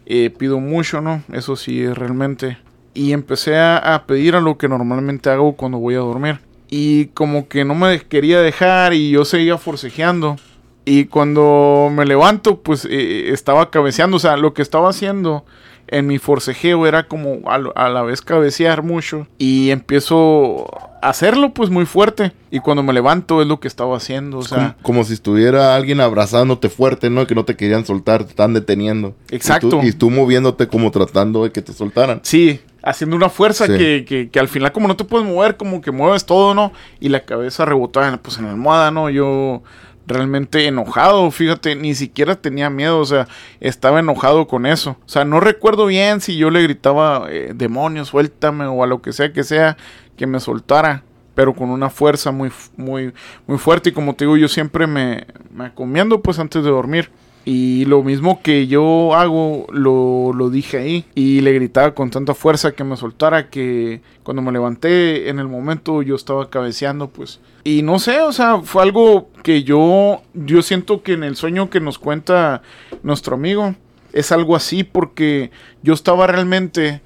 eh, 0.05 0.29
pido 0.29 0.59
mucho, 0.59 1.01
¿no? 1.01 1.23
Eso 1.31 1.55
sí, 1.55 1.87
realmente. 1.87 2.57
Y 2.93 3.13
empecé 3.13 3.57
a, 3.57 3.77
a 3.77 4.05
pedir 4.05 4.35
a 4.35 4.41
lo 4.41 4.57
que 4.57 4.67
normalmente 4.67 5.29
hago 5.29 5.53
cuando 5.53 5.77
voy 5.77 5.95
a 5.95 5.99
dormir. 5.99 6.39
Y 6.69 7.07
como 7.07 7.47
que 7.47 7.65
no 7.65 7.75
me 7.75 7.99
quería 8.01 8.41
dejar 8.41 8.93
y 8.93 9.11
yo 9.11 9.25
seguía 9.25 9.57
forcejeando. 9.57 10.37
Y 10.85 11.05
cuando 11.05 11.89
me 11.93 12.05
levanto, 12.05 12.61
pues 12.61 12.85
eh, 12.85 13.31
estaba 13.31 13.69
cabeceando. 13.69 14.17
O 14.17 14.19
sea, 14.19 14.37
lo 14.37 14.53
que 14.53 14.61
estaba 14.61 14.89
haciendo 14.89 15.45
en 15.87 16.07
mi 16.07 16.17
forcejeo 16.17 16.87
era 16.87 17.07
como 17.07 17.39
a, 17.49 17.55
a 17.75 17.89
la 17.89 18.01
vez 18.01 18.21
cabecear 18.21 18.83
mucho. 18.83 19.27
Y 19.37 19.69
empiezo 19.71 20.65
a 21.01 21.09
hacerlo 21.09 21.53
pues 21.53 21.69
muy 21.69 21.85
fuerte. 21.85 22.31
Y 22.51 22.59
cuando 22.59 22.83
me 22.83 22.93
levanto 22.93 23.41
es 23.41 23.47
lo 23.47 23.59
que 23.59 23.67
estaba 23.67 23.97
haciendo. 23.97 24.37
O 24.39 24.43
sea, 24.43 24.57
como, 24.57 24.83
como 24.83 25.03
si 25.03 25.13
estuviera 25.13 25.75
alguien 25.75 25.99
abrazándote 26.01 26.69
fuerte, 26.69 27.09
¿no? 27.09 27.27
Que 27.27 27.35
no 27.35 27.45
te 27.45 27.55
querían 27.55 27.85
soltar, 27.85 28.23
te 28.23 28.29
están 28.29 28.53
deteniendo. 28.53 29.15
Exacto. 29.29 29.67
Y 29.67 29.69
tú, 29.69 29.81
y 29.83 29.91
tú 29.93 30.09
moviéndote 30.09 30.67
como 30.67 30.91
tratando 30.91 31.43
de 31.43 31.51
que 31.51 31.61
te 31.61 31.73
soltaran. 31.73 32.19
Sí, 32.23 32.59
haciendo 32.83 33.15
una 33.15 33.29
fuerza 33.29 33.65
Sí. 33.65 33.77
que, 33.77 34.05
que, 34.07 34.29
que 34.29 34.39
al 34.39 34.47
final 34.47 34.71
como 34.71 34.87
no 34.87 34.95
te 34.95 35.03
puedes 35.03 35.27
mover, 35.27 35.57
como 35.57 35.81
que 35.81 35.91
mueves 35.91 36.25
todo, 36.25 36.53
¿no? 36.53 36.71
Y 36.99 37.09
la 37.09 37.21
cabeza 37.25 37.65
rebotaba 37.65 38.07
en, 38.07 38.17
pues, 38.19 38.37
en 38.37 38.45
la 38.45 38.51
almohada, 38.51 38.91
¿no? 38.91 39.09
Yo 39.09 39.63
realmente 40.05 40.67
enojado, 40.67 41.29
fíjate, 41.31 41.75
ni 41.75 41.95
siquiera 41.95 42.35
tenía 42.35 42.69
miedo, 42.69 42.99
o 42.99 43.05
sea, 43.05 43.27
estaba 43.59 43.99
enojado 43.99 44.47
con 44.47 44.65
eso. 44.65 44.97
O 45.05 45.09
sea, 45.09 45.25
no 45.25 45.39
recuerdo 45.39 45.85
bien 45.85 46.21
si 46.21 46.37
yo 46.37 46.49
le 46.49 46.63
gritaba, 46.63 47.27
eh, 47.29 47.53
demonio, 47.55 48.05
suéltame, 48.05 48.65
o 48.65 48.83
a 48.83 48.87
lo 48.87 49.01
que 49.01 49.13
sea 49.13 49.33
que 49.33 49.43
sea, 49.43 49.77
que 50.17 50.27
me 50.27 50.39
soltara. 50.39 51.03
Pero 51.35 51.55
con 51.55 51.71
una 51.71 51.89
fuerza 51.89 52.31
muy, 52.31 52.51
muy, 52.77 53.11
muy 53.47 53.57
fuerte. 53.57 53.89
Y 53.89 53.93
como 53.93 54.13
te 54.13 54.25
digo, 54.25 54.37
yo 54.37 54.47
siempre 54.47 54.85
me, 54.85 55.25
me 55.51 55.65
acomiendo 55.65 56.21
pues 56.21 56.37
antes 56.37 56.63
de 56.63 56.69
dormir. 56.69 57.09
Y 57.45 57.85
lo 57.85 58.03
mismo 58.03 58.41
que 58.41 58.67
yo 58.67 59.13
hago, 59.15 59.67
lo, 59.71 60.31
lo 60.33 60.49
dije 60.49 60.77
ahí. 60.77 61.05
Y 61.15 61.41
le 61.41 61.53
gritaba 61.53 61.93
con 61.93 62.09
tanta 62.09 62.33
fuerza 62.33 62.71
que 62.71 62.83
me 62.83 62.95
soltara 62.95 63.49
que 63.49 64.01
cuando 64.23 64.41
me 64.41 64.51
levanté 64.51 65.29
en 65.29 65.39
el 65.39 65.47
momento 65.47 66.01
yo 66.01 66.15
estaba 66.15 66.49
cabeceando, 66.49 67.09
pues. 67.09 67.39
Y 67.63 67.81
no 67.81 67.99
sé, 67.99 68.21
o 68.21 68.31
sea, 68.31 68.61
fue 68.61 68.83
algo 68.83 69.29
que 69.43 69.63
yo, 69.63 70.21
yo 70.33 70.61
siento 70.61 71.03
que 71.03 71.13
en 71.13 71.23
el 71.23 71.35
sueño 71.35 71.69
que 71.69 71.79
nos 71.79 71.99
cuenta 71.99 72.61
nuestro 73.03 73.35
amigo 73.35 73.75
es 74.13 74.31
algo 74.31 74.55
así 74.55 74.83
porque 74.83 75.51
yo 75.81 75.93
estaba 75.93 76.27
realmente 76.27 77.01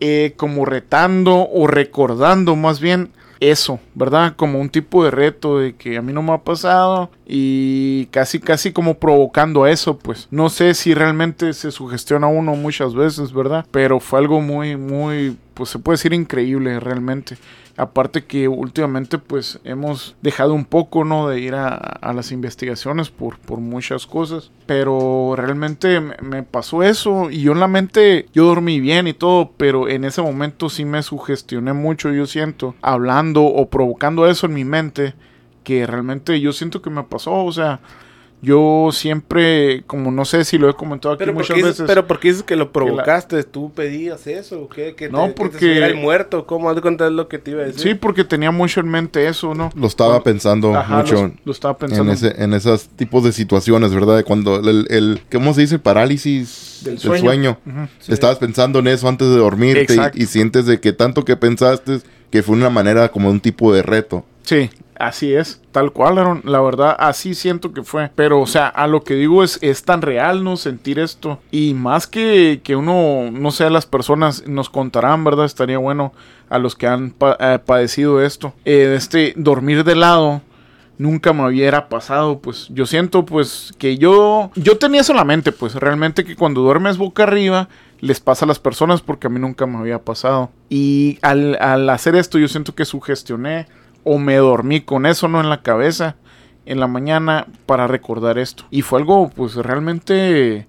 eh, 0.00 0.34
como 0.36 0.64
retando 0.64 1.48
o 1.48 1.66
recordando 1.66 2.56
más 2.56 2.80
bien 2.80 3.10
eso, 3.40 3.80
¿verdad? 3.94 4.34
Como 4.36 4.60
un 4.60 4.68
tipo 4.68 5.04
de 5.04 5.10
reto 5.10 5.58
de 5.58 5.74
que 5.74 5.96
a 5.96 6.02
mí 6.02 6.12
no 6.12 6.22
me 6.22 6.32
ha 6.32 6.38
pasado 6.38 7.10
y 7.26 8.06
casi, 8.06 8.40
casi 8.40 8.72
como 8.72 8.94
provocando 8.94 9.66
eso, 9.66 9.98
pues. 9.98 10.28
No 10.30 10.48
sé 10.48 10.74
si 10.74 10.94
realmente 10.94 11.52
se 11.52 11.70
sugestiona 11.70 12.26
uno 12.26 12.54
muchas 12.56 12.94
veces, 12.94 13.32
¿verdad? 13.32 13.66
Pero 13.70 14.00
fue 14.00 14.18
algo 14.18 14.40
muy, 14.40 14.76
muy, 14.76 15.36
pues 15.56 15.70
se 15.70 15.78
puede 15.78 15.94
decir 15.94 16.12
increíble 16.12 16.78
realmente. 16.80 17.38
Aparte 17.78 18.26
que 18.26 18.46
últimamente 18.46 19.16
pues 19.16 19.58
hemos 19.64 20.14
dejado 20.20 20.52
un 20.52 20.66
poco, 20.66 21.02
¿no? 21.02 21.28
De 21.28 21.40
ir 21.40 21.54
a, 21.54 21.98
las 22.14 22.30
investigaciones 22.30 23.08
por, 23.08 23.38
por 23.38 23.60
muchas 23.60 24.06
cosas. 24.06 24.50
Pero 24.66 25.32
realmente 25.34 26.00
me, 26.00 26.16
me 26.20 26.42
pasó 26.42 26.82
eso 26.82 27.30
y 27.30 27.40
yo 27.40 27.52
en 27.52 27.60
la 27.60 27.68
mente, 27.68 28.28
yo 28.34 28.44
dormí 28.44 28.80
bien 28.80 29.06
y 29.08 29.14
todo, 29.14 29.52
pero 29.56 29.88
en 29.88 30.04
ese 30.04 30.20
momento 30.20 30.68
sí 30.68 30.84
me 30.84 31.02
sugestioné 31.02 31.72
mucho, 31.72 32.12
yo 32.12 32.26
siento, 32.26 32.74
hablando 32.82 33.42
o 33.42 33.70
provocando 33.70 34.26
eso 34.26 34.46
en 34.46 34.54
mi 34.54 34.66
mente, 34.66 35.14
que 35.64 35.86
realmente 35.86 36.38
yo 36.38 36.52
siento 36.52 36.82
que 36.82 36.90
me 36.90 37.02
pasó, 37.02 37.44
o 37.44 37.52
sea, 37.52 37.80
yo 38.42 38.90
siempre, 38.92 39.82
como 39.86 40.10
no 40.10 40.24
sé 40.24 40.44
si 40.44 40.58
lo 40.58 40.68
he 40.68 40.74
comentado 40.74 41.14
aquí 41.14 41.20
Pero 41.20 41.32
¿por, 41.32 41.42
muchas 41.42 41.56
dices, 41.56 41.70
veces. 41.72 41.86
pero 41.86 42.06
¿por 42.06 42.20
qué 42.20 42.28
dices 42.28 42.42
que 42.42 42.54
lo 42.54 42.70
provocaste? 42.70 43.42
¿Tú 43.44 43.72
pedías 43.72 44.26
eso? 44.26 44.62
¿o 44.62 44.68
¿Qué? 44.68 44.94
¿Que 44.94 45.08
No, 45.08 45.22
te, 45.22 45.28
que 45.28 45.34
porque- 45.34 45.52
te 45.54 45.58
subiera 45.60 45.86
el 45.86 45.96
muerto? 45.96 46.46
¿Cómo? 46.46 46.68
Haz 46.68 46.76
de 46.76 46.82
cuenta 46.82 47.06
es 47.06 47.12
lo 47.12 47.28
que 47.28 47.38
te 47.38 47.52
iba 47.52 47.62
a 47.62 47.66
decir. 47.66 47.80
sí, 47.82 47.94
porque 47.94 48.24
tenía 48.24 48.50
mucho 48.50 48.80
en 48.80 48.88
mente 48.88 49.26
eso, 49.26 49.54
¿no? 49.54 49.70
Lo 49.74 49.86
estaba 49.86 50.22
pensando 50.22 50.74
Ajá, 50.76 50.98
mucho 50.98 51.14
lo, 51.14 51.32
lo 51.44 51.52
estaba 51.52 51.76
pensando. 51.78 52.04
en, 52.04 52.10
ese, 52.10 52.42
en 52.42 52.52
esos 52.52 52.88
tipos 52.90 53.24
de 53.24 53.32
situaciones, 53.32 53.92
¿verdad? 53.94 54.16
De 54.18 54.24
cuando 54.24 54.56
el, 54.60 54.86
el 54.90 55.22
¿cómo 55.32 55.54
se 55.54 55.62
dice? 55.62 55.78
Parálisis 55.78 56.82
Del 56.84 56.98
del 56.98 57.18
sueño. 57.18 57.58
Estabas 58.06 58.38
pensando 58.38 58.78
en 58.80 58.88
eso 58.88 59.08
antes 59.08 59.28
de 59.28 59.36
dormirte 59.36 59.94
y- 60.14 60.22
y, 60.22 60.26
sientes 60.26 60.66
de 60.66 60.78
que 60.80 60.92
tanto 60.92 61.24
que 61.24 61.36
pensaste 61.36 62.00
que 62.30 62.42
fue 62.42 62.54
una 62.56 62.70
manera 62.70 63.08
como 63.08 63.30
un 63.30 63.40
tipo 63.40 63.72
de 63.72 63.82
reto. 63.82 64.24
Sí, 64.42 64.70
así 64.98 65.34
es, 65.34 65.60
tal 65.72 65.92
cual, 65.92 66.18
Aaron. 66.18 66.42
La 66.44 66.60
verdad, 66.60 66.96
así 66.98 67.34
siento 67.34 67.72
que 67.72 67.82
fue. 67.82 68.10
Pero, 68.14 68.40
o 68.40 68.46
sea, 68.46 68.68
a 68.68 68.86
lo 68.86 69.02
que 69.02 69.14
digo 69.14 69.42
es, 69.42 69.58
es 69.62 69.82
tan 69.82 70.02
real, 70.02 70.44
¿no? 70.44 70.56
Sentir 70.56 70.98
esto. 70.98 71.40
Y 71.50 71.74
más 71.74 72.06
que, 72.06 72.60
que 72.62 72.76
uno, 72.76 73.30
no 73.30 73.50
sé, 73.50 73.68
las 73.70 73.86
personas 73.86 74.46
nos 74.46 74.70
contarán, 74.70 75.24
¿verdad? 75.24 75.46
Estaría 75.46 75.78
bueno 75.78 76.12
a 76.48 76.58
los 76.58 76.74
que 76.74 76.86
han 76.86 77.14
eh, 77.40 77.58
padecido 77.64 78.22
esto. 78.22 78.54
Eh, 78.64 78.94
este, 78.96 79.34
dormir 79.36 79.84
de 79.84 79.96
lado. 79.96 80.42
Nunca 80.98 81.34
me 81.34 81.46
hubiera 81.46 81.90
pasado, 81.90 82.38
pues 82.38 82.68
yo 82.70 82.86
siento 82.86 83.26
pues 83.26 83.74
que 83.76 83.98
yo 83.98 84.50
yo 84.54 84.78
tenía 84.78 85.04
solamente 85.04 85.52
pues 85.52 85.74
realmente 85.74 86.24
que 86.24 86.36
cuando 86.36 86.62
duermes 86.62 86.96
boca 86.96 87.24
arriba 87.24 87.68
les 88.00 88.20
pasa 88.20 88.46
a 88.46 88.48
las 88.48 88.58
personas 88.58 89.02
porque 89.02 89.26
a 89.26 89.30
mí 89.30 89.38
nunca 89.38 89.66
me 89.66 89.76
había 89.76 89.98
pasado. 89.98 90.50
Y 90.70 91.18
al, 91.20 91.58
al 91.60 91.90
hacer 91.90 92.16
esto 92.16 92.38
yo 92.38 92.48
siento 92.48 92.74
que 92.74 92.86
sugestioné 92.86 93.66
o 94.08 94.18
me 94.18 94.36
dormí 94.36 94.82
con 94.82 95.04
eso 95.04 95.26
no 95.26 95.40
en 95.40 95.50
la 95.50 95.62
cabeza 95.62 96.14
en 96.64 96.78
la 96.78 96.86
mañana 96.86 97.48
para 97.66 97.88
recordar 97.88 98.38
esto. 98.38 98.64
Y 98.70 98.82
fue 98.82 99.00
algo 99.00 99.30
pues 99.30 99.56
realmente 99.56 100.68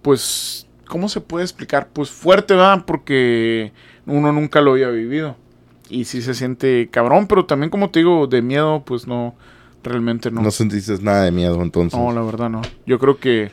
pues 0.00 0.66
¿cómo 0.88 1.10
se 1.10 1.20
puede 1.20 1.44
explicar? 1.44 1.88
Pues 1.92 2.10
fuerte, 2.10 2.54
¿verdad? 2.54 2.84
Porque 2.86 3.72
uno 4.06 4.32
nunca 4.32 4.62
lo 4.62 4.72
había 4.72 4.88
vivido. 4.88 5.36
Y 5.90 6.06
sí 6.06 6.22
se 6.22 6.32
siente 6.32 6.88
cabrón, 6.90 7.26
pero 7.26 7.44
también 7.44 7.68
como 7.68 7.90
te 7.90 7.98
digo, 7.98 8.26
de 8.26 8.40
miedo 8.40 8.82
pues 8.86 9.06
no 9.06 9.34
realmente 9.82 10.30
no. 10.30 10.40
No, 10.40 10.50
sentiste 10.50 10.96
nada 11.02 11.24
de 11.24 11.32
miedo 11.32 11.60
entonces. 11.62 12.00
No, 12.00 12.10
la 12.10 12.22
verdad 12.22 12.48
no. 12.48 12.62
Yo 12.86 12.98
creo 12.98 13.18
que 13.18 13.52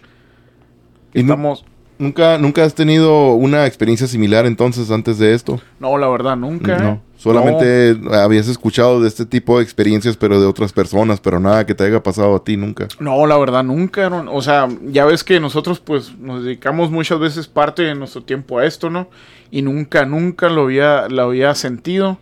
¿Y 1.13 1.19
estamos 1.19 1.65
¿Nunca, 1.99 2.37
¿Nunca 2.37 2.63
has 2.63 2.73
tenido 2.73 3.33
una 3.33 3.65
experiencia 3.65 4.07
similar 4.07 4.45
entonces 4.45 4.89
antes 4.91 5.19
de 5.19 5.33
esto? 5.33 5.59
no, 5.81 5.97
la 5.97 6.07
verdad 6.07 6.37
nunca. 6.37 6.77
No. 6.77 7.01
Solamente 7.23 7.97
habías 8.11 8.49
escuchado 8.49 8.99
de 8.99 9.07
este 9.07 9.25
tipo 9.25 9.57
de 9.57 9.63
experiencias, 9.63 10.17
pero 10.17 10.41
de 10.41 10.45
otras 10.45 10.73
personas, 10.73 11.21
pero 11.21 11.39
nada 11.39 11.65
que 11.65 11.73
te 11.73 11.85
haya 11.85 12.03
pasado 12.03 12.35
a 12.35 12.43
ti 12.43 12.57
nunca. 12.57 12.89
No, 12.99 13.25
la 13.25 13.37
verdad, 13.37 13.63
nunca. 13.63 14.09
O 14.29 14.41
sea, 14.41 14.67
ya 14.87 15.05
ves 15.05 15.23
que 15.23 15.39
nosotros 15.39 15.79
pues 15.79 16.17
nos 16.17 16.43
dedicamos 16.43 16.91
muchas 16.91 17.19
veces 17.19 17.47
parte 17.47 17.83
de 17.83 17.95
nuestro 17.95 18.23
tiempo 18.23 18.59
a 18.59 18.65
esto, 18.65 18.89
¿no? 18.89 19.07
Y 19.51 19.61
nunca, 19.61 20.05
nunca 20.05 20.49
lo 20.49 20.63
había, 20.63 21.07
lo 21.07 21.21
había 21.21 21.55
sentido 21.55 22.17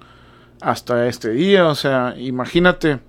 hasta 0.61 1.07
este 1.07 1.31
día. 1.31 1.67
O 1.67 1.73
sea, 1.73 2.13
imagínate, 2.19 2.99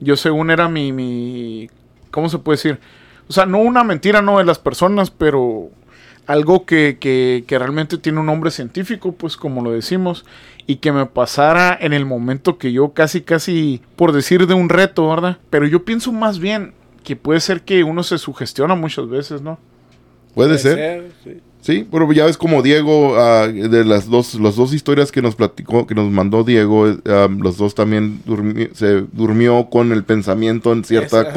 yo 0.00 0.16
según 0.16 0.50
era 0.50 0.70
mi, 0.70 0.90
mi, 0.90 1.68
¿cómo 2.10 2.30
se 2.30 2.38
puede 2.38 2.56
decir? 2.56 2.80
O 3.28 3.34
sea, 3.34 3.44
no 3.44 3.58
una 3.58 3.84
mentira, 3.84 4.22
no 4.22 4.38
de 4.38 4.44
las 4.44 4.58
personas, 4.58 5.10
pero 5.10 5.68
algo 6.26 6.64
que, 6.66 6.98
que, 7.00 7.44
que 7.46 7.58
realmente 7.58 7.98
tiene 7.98 8.20
un 8.20 8.26
nombre 8.26 8.50
científico, 8.50 9.12
pues 9.12 9.36
como 9.36 9.62
lo 9.62 9.70
decimos, 9.72 10.24
y 10.66 10.76
que 10.76 10.92
me 10.92 11.06
pasara 11.06 11.76
en 11.80 11.92
el 11.92 12.04
momento 12.06 12.58
que 12.58 12.72
yo 12.72 12.90
casi, 12.90 13.20
casi, 13.20 13.80
por 13.94 14.12
decir 14.12 14.46
de 14.46 14.54
un 14.54 14.68
reto, 14.68 15.08
¿verdad? 15.08 15.38
Pero 15.50 15.66
yo 15.66 15.84
pienso 15.84 16.12
más 16.12 16.38
bien 16.38 16.74
que 17.04 17.14
puede 17.14 17.40
ser 17.40 17.62
que 17.62 17.84
uno 17.84 18.02
se 18.02 18.18
sugestiona 18.18 18.74
muchas 18.74 19.08
veces, 19.08 19.42
¿no? 19.42 19.58
Puede 20.34 20.58
ser. 20.58 21.12
sí. 21.24 21.40
Sí, 21.62 21.84
pero 21.90 22.12
ya 22.12 22.26
ves 22.26 22.36
como 22.36 22.62
Diego, 22.62 23.16
ah, 23.18 23.48
de 23.48 23.84
las 23.84 24.08
dos, 24.08 24.34
las 24.38 24.54
dos 24.54 24.72
historias 24.72 25.10
que 25.10 25.20
nos 25.20 25.34
platicó, 25.34 25.84
que 25.84 25.96
nos 25.96 26.12
mandó 26.12 26.44
Diego, 26.44 26.88
eh, 26.88 26.96
ah, 27.06 27.26
los 27.40 27.56
dos 27.56 27.74
también 27.74 28.22
durmi- 28.24 28.72
se 28.72 29.04
durmió 29.12 29.68
con 29.68 29.90
el 29.90 30.04
pensamiento 30.04 30.72
en 30.72 30.84
cierta 30.84 31.22
ajá. 31.22 31.30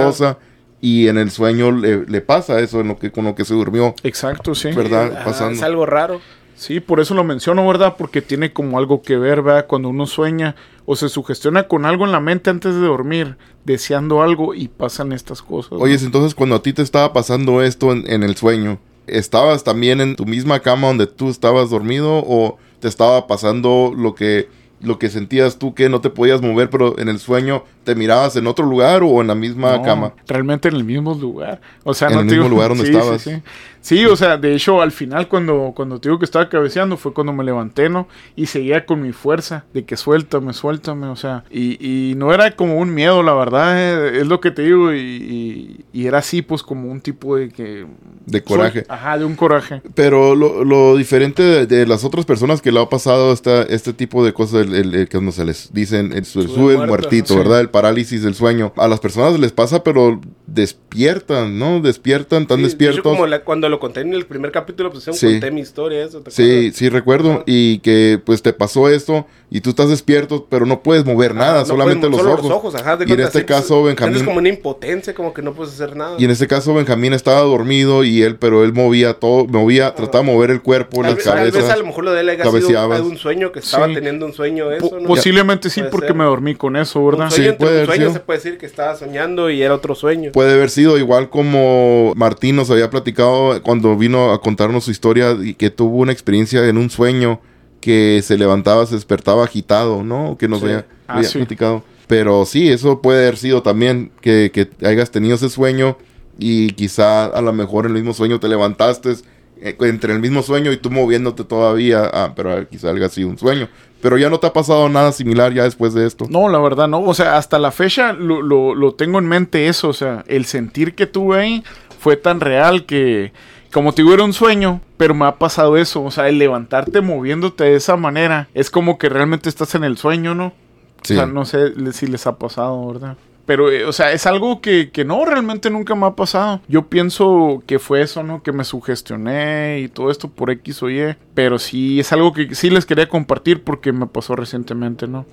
Y 0.82 1.08
en 1.08 1.18
el 1.18 1.32
sueño 1.32 1.72
le, 1.72 2.06
le 2.06 2.22
pasa 2.22 2.60
eso, 2.60 2.80
en 2.80 2.90
lo 2.90 3.00
que, 3.00 3.12
con 3.12 3.26
lo 3.26 3.36
que 3.36 3.46
se 3.46 3.54
durmió. 3.54 3.96
Exacto, 4.04 4.56
sí. 4.56 4.72
¿Verdad? 4.72 5.14
Ajá, 5.14 5.26
Pasando. 5.26 5.54
Es 5.54 5.64
algo 5.64 5.86
raro. 5.86 6.22
Sí, 6.56 6.82
por 6.82 7.00
eso 7.00 7.14
lo 7.14 7.24
menciono, 7.24 7.66
¿verdad? 7.66 7.96
Porque 7.98 8.22
tiene 8.22 8.52
como 8.52 8.78
algo 8.78 9.02
que 9.02 9.18
ver, 9.18 9.42
¿verdad? 9.42 9.66
Cuando 9.66 9.88
uno 9.90 10.06
sueña 10.06 10.56
o 10.86 10.96
se 10.98 11.08
sugestiona 11.08 11.70
con 11.70 11.86
algo 11.86 12.06
en 12.06 12.12
la 12.12 12.20
mente 12.20 12.50
antes 12.50 12.76
de 12.76 12.82
dormir, 12.82 13.38
deseando 13.64 14.22
algo 14.22 14.54
y 14.54 14.68
pasan 14.68 15.14
estas 15.14 15.42
cosas. 15.42 15.74
¿no? 15.74 15.78
Oye, 15.78 15.96
entonces 15.96 16.36
cuando 16.36 16.58
a 16.58 16.62
ti 16.62 16.74
te 16.74 16.82
estaba 16.82 17.14
pasando 17.14 17.62
esto 17.62 17.94
en, 17.94 18.12
en 18.12 18.24
el 18.24 18.36
sueño, 18.36 18.78
¿estabas 19.08 19.64
también 19.64 20.02
en 20.02 20.18
tu 20.18 20.26
misma 20.26 20.60
cama 20.60 20.88
donde 20.88 21.08
tú 21.08 21.30
estabas 21.30 21.70
dormido 21.70 22.24
o 22.28 22.58
te 22.82 22.90
estaba 22.90 23.26
pasando 23.26 23.94
lo 23.96 24.16
que 24.16 24.50
lo 24.82 24.98
que 25.00 25.10
sentías 25.10 25.58
tú 25.60 25.74
que 25.74 25.90
no 25.90 26.02
te 26.02 26.10
podías 26.10 26.42
mover, 26.42 26.70
pero 26.70 26.98
en 27.00 27.10
el 27.10 27.20
sueño 27.20 27.64
te 27.84 27.96
mirabas 27.96 28.36
en 28.36 28.48
otro 28.48 28.66
lugar 28.66 29.02
o 29.04 29.22
en 29.22 29.28
la 29.28 29.36
misma 29.36 29.78
No, 29.78 29.82
cama? 29.84 30.14
Realmente 30.28 30.68
en 30.70 30.76
el 30.76 30.84
mismo 30.84 31.14
lugar. 31.16 31.60
O 31.84 31.94
sea, 31.94 32.08
En 32.10 32.14
no 32.16 32.20
el 32.22 32.28
te 32.28 32.32
mismo 32.34 32.46
digo- 32.46 32.56
lugar 32.56 32.70
donde 32.70 32.86
sí, 32.88 32.92
estabas. 32.96 33.22
Sí, 33.22 33.32
sí. 33.32 33.42
Sí, 33.82 34.06
o 34.06 34.16
sea, 34.18 34.36
de 34.36 34.54
hecho, 34.54 34.82
al 34.82 34.92
final, 34.92 35.30
cuando, 35.30 35.72
cuando 35.74 36.00
te 36.02 36.10
digo 36.10 36.20
que 36.20 36.26
estaba 36.26 36.50
cabeceando, 36.50 36.98
fue 36.98 37.14
cuando 37.14 37.32
me 37.32 37.46
levanté, 37.46 37.88
¿no? 37.88 38.10
Y 38.36 38.48
seguía 38.48 38.86
con 38.86 39.02
mi 39.02 39.14
fuerza 39.14 39.64
de 39.74 39.86
que 39.86 39.96
suéltame, 39.96 40.52
suéltame, 40.52 41.08
o 41.08 41.16
sea. 41.16 41.46
Y, 41.50 41.78
y 42.12 42.14
no 42.16 42.34
era 42.34 42.52
como 42.58 42.78
un 42.78 42.94
miedo, 42.94 43.24
la 43.24 43.34
verdad, 43.34 43.76
eh, 43.78 44.20
es 44.20 44.28
lo 44.28 44.42
que 44.42 44.52
te 44.52 44.64
digo. 44.64 44.94
Y, 44.94 45.00
y- 45.00 45.86
y 45.94 46.08
era 46.08 46.18
así, 46.18 46.42
pues, 46.42 46.62
como 46.62 46.92
un 46.92 47.00
tipo 47.00 47.38
de 47.38 47.50
que. 47.50 47.86
De 48.26 48.44
coraje. 48.44 48.82
Suel- 48.84 48.86
Ajá, 48.94 49.18
de 49.18 49.24
un 49.26 49.36
coraje. 49.36 49.82
Pero 49.96 50.36
lo, 50.36 50.66
lo 50.66 50.98
diferente 50.98 51.42
de, 51.42 51.66
de 51.66 51.88
las 51.88 52.04
otras 52.04 52.26
personas 52.26 52.62
que 52.62 52.74
le 52.74 52.82
ha 52.82 52.90
pasado 52.90 53.32
esta, 53.32 53.62
este 53.64 53.94
tipo 53.94 54.26
de 54.26 54.34
cosas, 54.34 54.68
el, 54.74 54.76
el- 54.76 54.96
el 54.96 55.08
que 55.08 55.18
cuando 55.18 55.32
se 55.32 55.46
les 55.46 55.72
dicen, 55.74 56.12
el, 56.14 56.26
su- 56.26 56.42
Sube 56.44 56.54
sube 56.54 56.74
el 56.76 56.88
muertito. 56.88 57.36
¿verdad? 57.38 57.60
El 57.60 57.70
parálisis 57.70 58.24
del 58.24 58.36
sueño. 58.36 58.74
A 58.78 58.88
las 58.88 59.00
personas 59.00 59.40
les 59.40 59.52
pasa, 59.52 59.84
pero 59.84 60.20
despiertan, 60.54 61.58
¿no? 61.60 61.80
Despiertan, 61.82 62.48
tan 62.48 62.58
Sí, 62.58 62.64
de 62.64 62.68
hecho, 62.68 62.78
despiertos. 62.78 63.04
como 63.14 63.28
la- 63.28 63.44
cuando 63.44 63.70
lo 63.70 63.80
conté 63.80 64.02
en 64.02 64.14
el 64.14 64.26
primer 64.26 64.52
capítulo, 64.52 64.92
pues 64.92 65.04
Sí. 65.04 65.26
conté 65.28 65.52
mi 65.52 65.62
historia, 65.62 66.04
eso. 66.04 66.22
¿te 66.22 66.32
Sí, 66.32 66.72
sí 66.74 66.90
recuerdo. 66.90 67.32
Ajá. 67.32 67.44
Y 67.46 67.80
que 67.80 68.20
pues 68.24 68.42
te 68.42 68.54
pasó 68.54 68.90
esto 68.90 69.26
y 69.52 69.62
tú 69.62 69.72
estás 69.72 69.90
despierto, 69.90 70.48
pero 70.50 70.66
no 70.66 70.82
puedes 70.84 71.06
mover 71.06 71.34
nada, 71.36 71.58
Ah, 71.60 71.62
no 71.62 71.66
solamente 71.66 72.08
puedes- 72.10 72.26
los, 72.26 72.42
solo 72.42 72.56
ojos. 72.58 72.76
ajá, 72.76 72.98
de 72.98 73.04
Y 73.04 73.08
en 73.12 73.16
cuenta, 73.16 73.24
este 73.28 73.40
sí, 73.40 73.46
caso, 73.46 73.84
Benjamín- 73.84 74.14
sientes 74.16 74.24
como 74.24 74.38
una 74.40 74.50
impotencia, 74.50 75.14
como 75.14 75.34
que 75.34 75.42
no 75.42 75.54
puedes 75.54 75.74
hacer 75.74 75.96
nada. 75.96 76.16
Y 76.20 76.26
en 76.26 76.32
este 76.32 76.48
caso 76.48 76.74
Benjamín 76.74 77.14
estaba 77.14 77.42
dormido 77.42 78.04
y 78.04 78.22
él, 78.24 78.36
pero 78.38 78.64
él 78.64 78.74
movía 78.74 79.14
todo, 79.16 79.46
movía, 79.46 79.96
trataba 79.96 80.24
de 80.24 80.32
mover 80.32 80.52
el 80.52 80.62
cuerpo, 80.62 80.98
Tal 81.02 81.04
las 81.12 81.16
vez, 81.16 81.24
tal 81.26 81.40
vez 81.44 81.52
cabezas. 81.54 81.72
a 81.72 81.78
lo 81.78 81.86
mejor 81.86 82.04
lo 82.06 82.14
de 82.14 82.22
él 82.22 82.30
haya 82.30 82.44
sido 82.44 82.52
cabeceabas. 82.54 83.02
un 83.02 83.18
sueño, 83.18 83.52
que 83.52 83.60
estaba 83.60 83.88
Sí. 83.88 83.94
teniendo 83.96 84.26
un 84.26 84.34
sueño 84.34 84.72
eso, 84.72 84.90
Po- 84.90 85.00
¿no? 85.00 85.08
posiblemente 85.08 85.70
sí, 85.70 85.82
porque 85.90 86.08
ser. 86.08 86.16
me 86.16 86.24
dormí 86.26 86.56
con 86.56 86.76
eso, 86.76 87.04
¿verdad? 87.06 87.26
Un 87.26 87.32
sueño 87.32 87.44
Sí, 87.44 87.50
entre 87.50 87.66
puede 87.68 87.80
un 87.82 87.86
sueño 87.88 88.14
se 88.14 88.20
puede 88.20 88.40
decir 88.40 88.58
que 88.58 88.66
estaba 88.66 88.96
soñando 88.96 89.50
y 89.50 89.62
era 89.62 89.74
otro 89.76 89.96
sueño. 89.96 90.32
Puede 90.40 90.54
haber 90.54 90.70
sido 90.70 90.98
igual 90.98 91.30
como 91.30 92.14
Martín 92.16 92.56
nos 92.56 92.70
había 92.72 92.90
platicado 92.90 93.62
cuando 93.62 93.98
vino 93.98 94.32
a 94.32 94.40
contarnos 94.40 94.86
su 94.86 94.92
historia 94.92 95.36
y 95.44 95.54
que 95.54 95.70
tuvo 95.70 95.98
una 95.98 96.14
experiencia 96.14 96.66
en 96.66 96.78
un 96.78 96.90
sueño 96.90 97.42
que 97.82 98.22
se 98.24 98.38
levantaba, 98.38 98.86
se 98.86 98.96
despertaba 98.96 99.44
agitado, 99.44 100.02
¿no? 100.02 100.38
Que 100.40 100.48
nos 100.48 100.60
Sí. 100.60 100.68
había, 100.68 100.86
Ah, 101.10 101.16
había 101.18 101.28
sí. 101.28 101.40
platicado. 101.40 101.84
Pero 102.08 102.46
sí, 102.46 102.70
eso 102.70 103.02
puede 103.02 103.24
haber 103.24 103.36
sido 103.36 103.64
también 103.64 104.14
que, 104.22 104.50
que 104.54 104.70
hayas 104.88 105.12
tenido 105.12 105.36
ese 105.36 105.50
sueño 105.50 105.98
y 106.38 106.70
quizá 106.70 107.26
a 107.26 107.42
lo 107.42 107.52
mejor 107.52 107.86
en 107.86 107.92
el 107.92 107.98
mismo 107.98 108.14
sueño 108.14 108.40
te 108.40 108.48
levantaste 108.48 109.16
eh, 109.62 109.76
entre 109.82 110.14
el 110.14 110.22
mismo 110.22 110.42
sueño 110.42 110.72
y 110.72 110.78
tú 110.78 110.90
moviéndote 110.90 111.44
todavía. 111.44 112.10
Ah, 112.14 112.32
pero 112.34 112.66
quizá 112.70 112.92
haya 112.92 113.10
sido 113.10 113.28
un 113.28 113.38
sueño. 113.38 113.68
Pero 114.02 114.18
ya 114.18 114.30
no 114.30 114.40
te 114.40 114.48
ha 114.48 114.54
pasado 114.54 114.88
nada 114.90 115.12
similar 115.12 115.54
ya 115.54 115.64
después 115.64 115.94
de 115.94 116.06
esto. 116.08 116.26
No, 116.30 116.48
la 116.48 116.60
verdad 116.60 116.88
no. 116.88 117.02
O 117.02 117.14
sea, 117.14 117.38
hasta 117.38 117.60
la 117.60 117.72
fecha 117.72 118.14
lo, 118.14 118.42
lo- 118.42 118.74
lo 118.76 118.94
tengo 118.94 119.20
en 119.20 119.26
mente 119.28 119.68
eso. 119.68 119.90
O 119.90 119.94
sea, 119.94 120.24
el 120.28 120.46
sentir 120.46 120.96
que 120.96 121.06
tuve 121.06 121.40
ahí 121.40 121.64
fue 122.00 122.16
tan 122.16 122.40
real 122.40 122.86
que, 122.86 123.34
como 123.74 123.94
te 123.94 124.02
digo, 124.02 124.14
era 124.14 124.24
un 124.24 124.32
sueño, 124.34 124.80
pero 124.96 125.14
me 125.14 125.26
ha 125.26 125.36
pasado 125.36 125.76
eso. 125.76 126.02
O 126.04 126.12
sea, 126.12 126.30
el 126.30 126.38
levantarte 126.38 127.02
moviéndote 127.02 127.66
de 127.66 127.76
esa 127.76 127.98
manera 127.98 128.48
es 128.54 128.70
como 128.70 128.98
que 128.98 129.10
realmente 129.10 129.50
estás 129.50 129.76
en 129.76 129.84
el 129.84 129.98
sueño, 129.98 130.34
¿no? 130.34 130.54
Sí. 131.02 131.14
O 131.14 131.18
sea, 131.18 131.26
no 131.26 131.44
sé 131.46 131.74
si 131.92 132.08
les 132.08 132.26
ha 132.26 132.38
pasado, 132.38 132.88
¿verdad? 132.88 133.18
Pero, 133.50 133.72
eh, 133.72 133.84
o 133.84 133.92
sea, 133.92 134.12
es 134.12 134.28
algo 134.28 134.62
que, 134.62 134.92
que 134.92 135.04
no, 135.04 135.26
realmente 135.26 135.72
nunca 135.72 135.96
me 135.96 136.06
ha 136.06 136.12
pasado. 136.12 136.62
Yo 136.68 136.86
pienso 136.86 137.64
que 137.66 137.80
fue 137.80 138.04
eso, 138.04 138.22
¿no? 138.22 138.44
Que 138.44 138.52
me 138.52 138.64
sugestioné 138.64 139.80
y 139.80 139.88
todo 139.88 140.12
esto 140.12 140.28
por 140.30 140.52
X 140.52 140.84
o 140.84 140.90
Y. 140.92 141.16
Pero 141.34 141.58
sí, 141.58 142.00
es 142.00 142.12
algo 142.14 142.32
que 142.32 142.54
sí 142.54 142.70
les 142.70 142.86
quería 142.86 143.10
compartir 143.10 143.64
porque 143.64 143.92
me 143.92 144.06
pasó 144.06 144.36
recientemente, 144.36 145.08
¿no? 145.08 145.26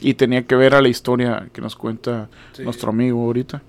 Y 0.00 0.14
tenía 0.14 0.46
que 0.46 0.54
ver 0.54 0.76
a 0.76 0.80
la 0.80 0.86
historia 0.86 1.48
que 1.52 1.60
nos 1.60 1.74
cuenta 1.74 2.28
Sí. 2.52 2.62
nuestro 2.62 2.90
amigo 2.90 3.20
ahorita. 3.24 3.62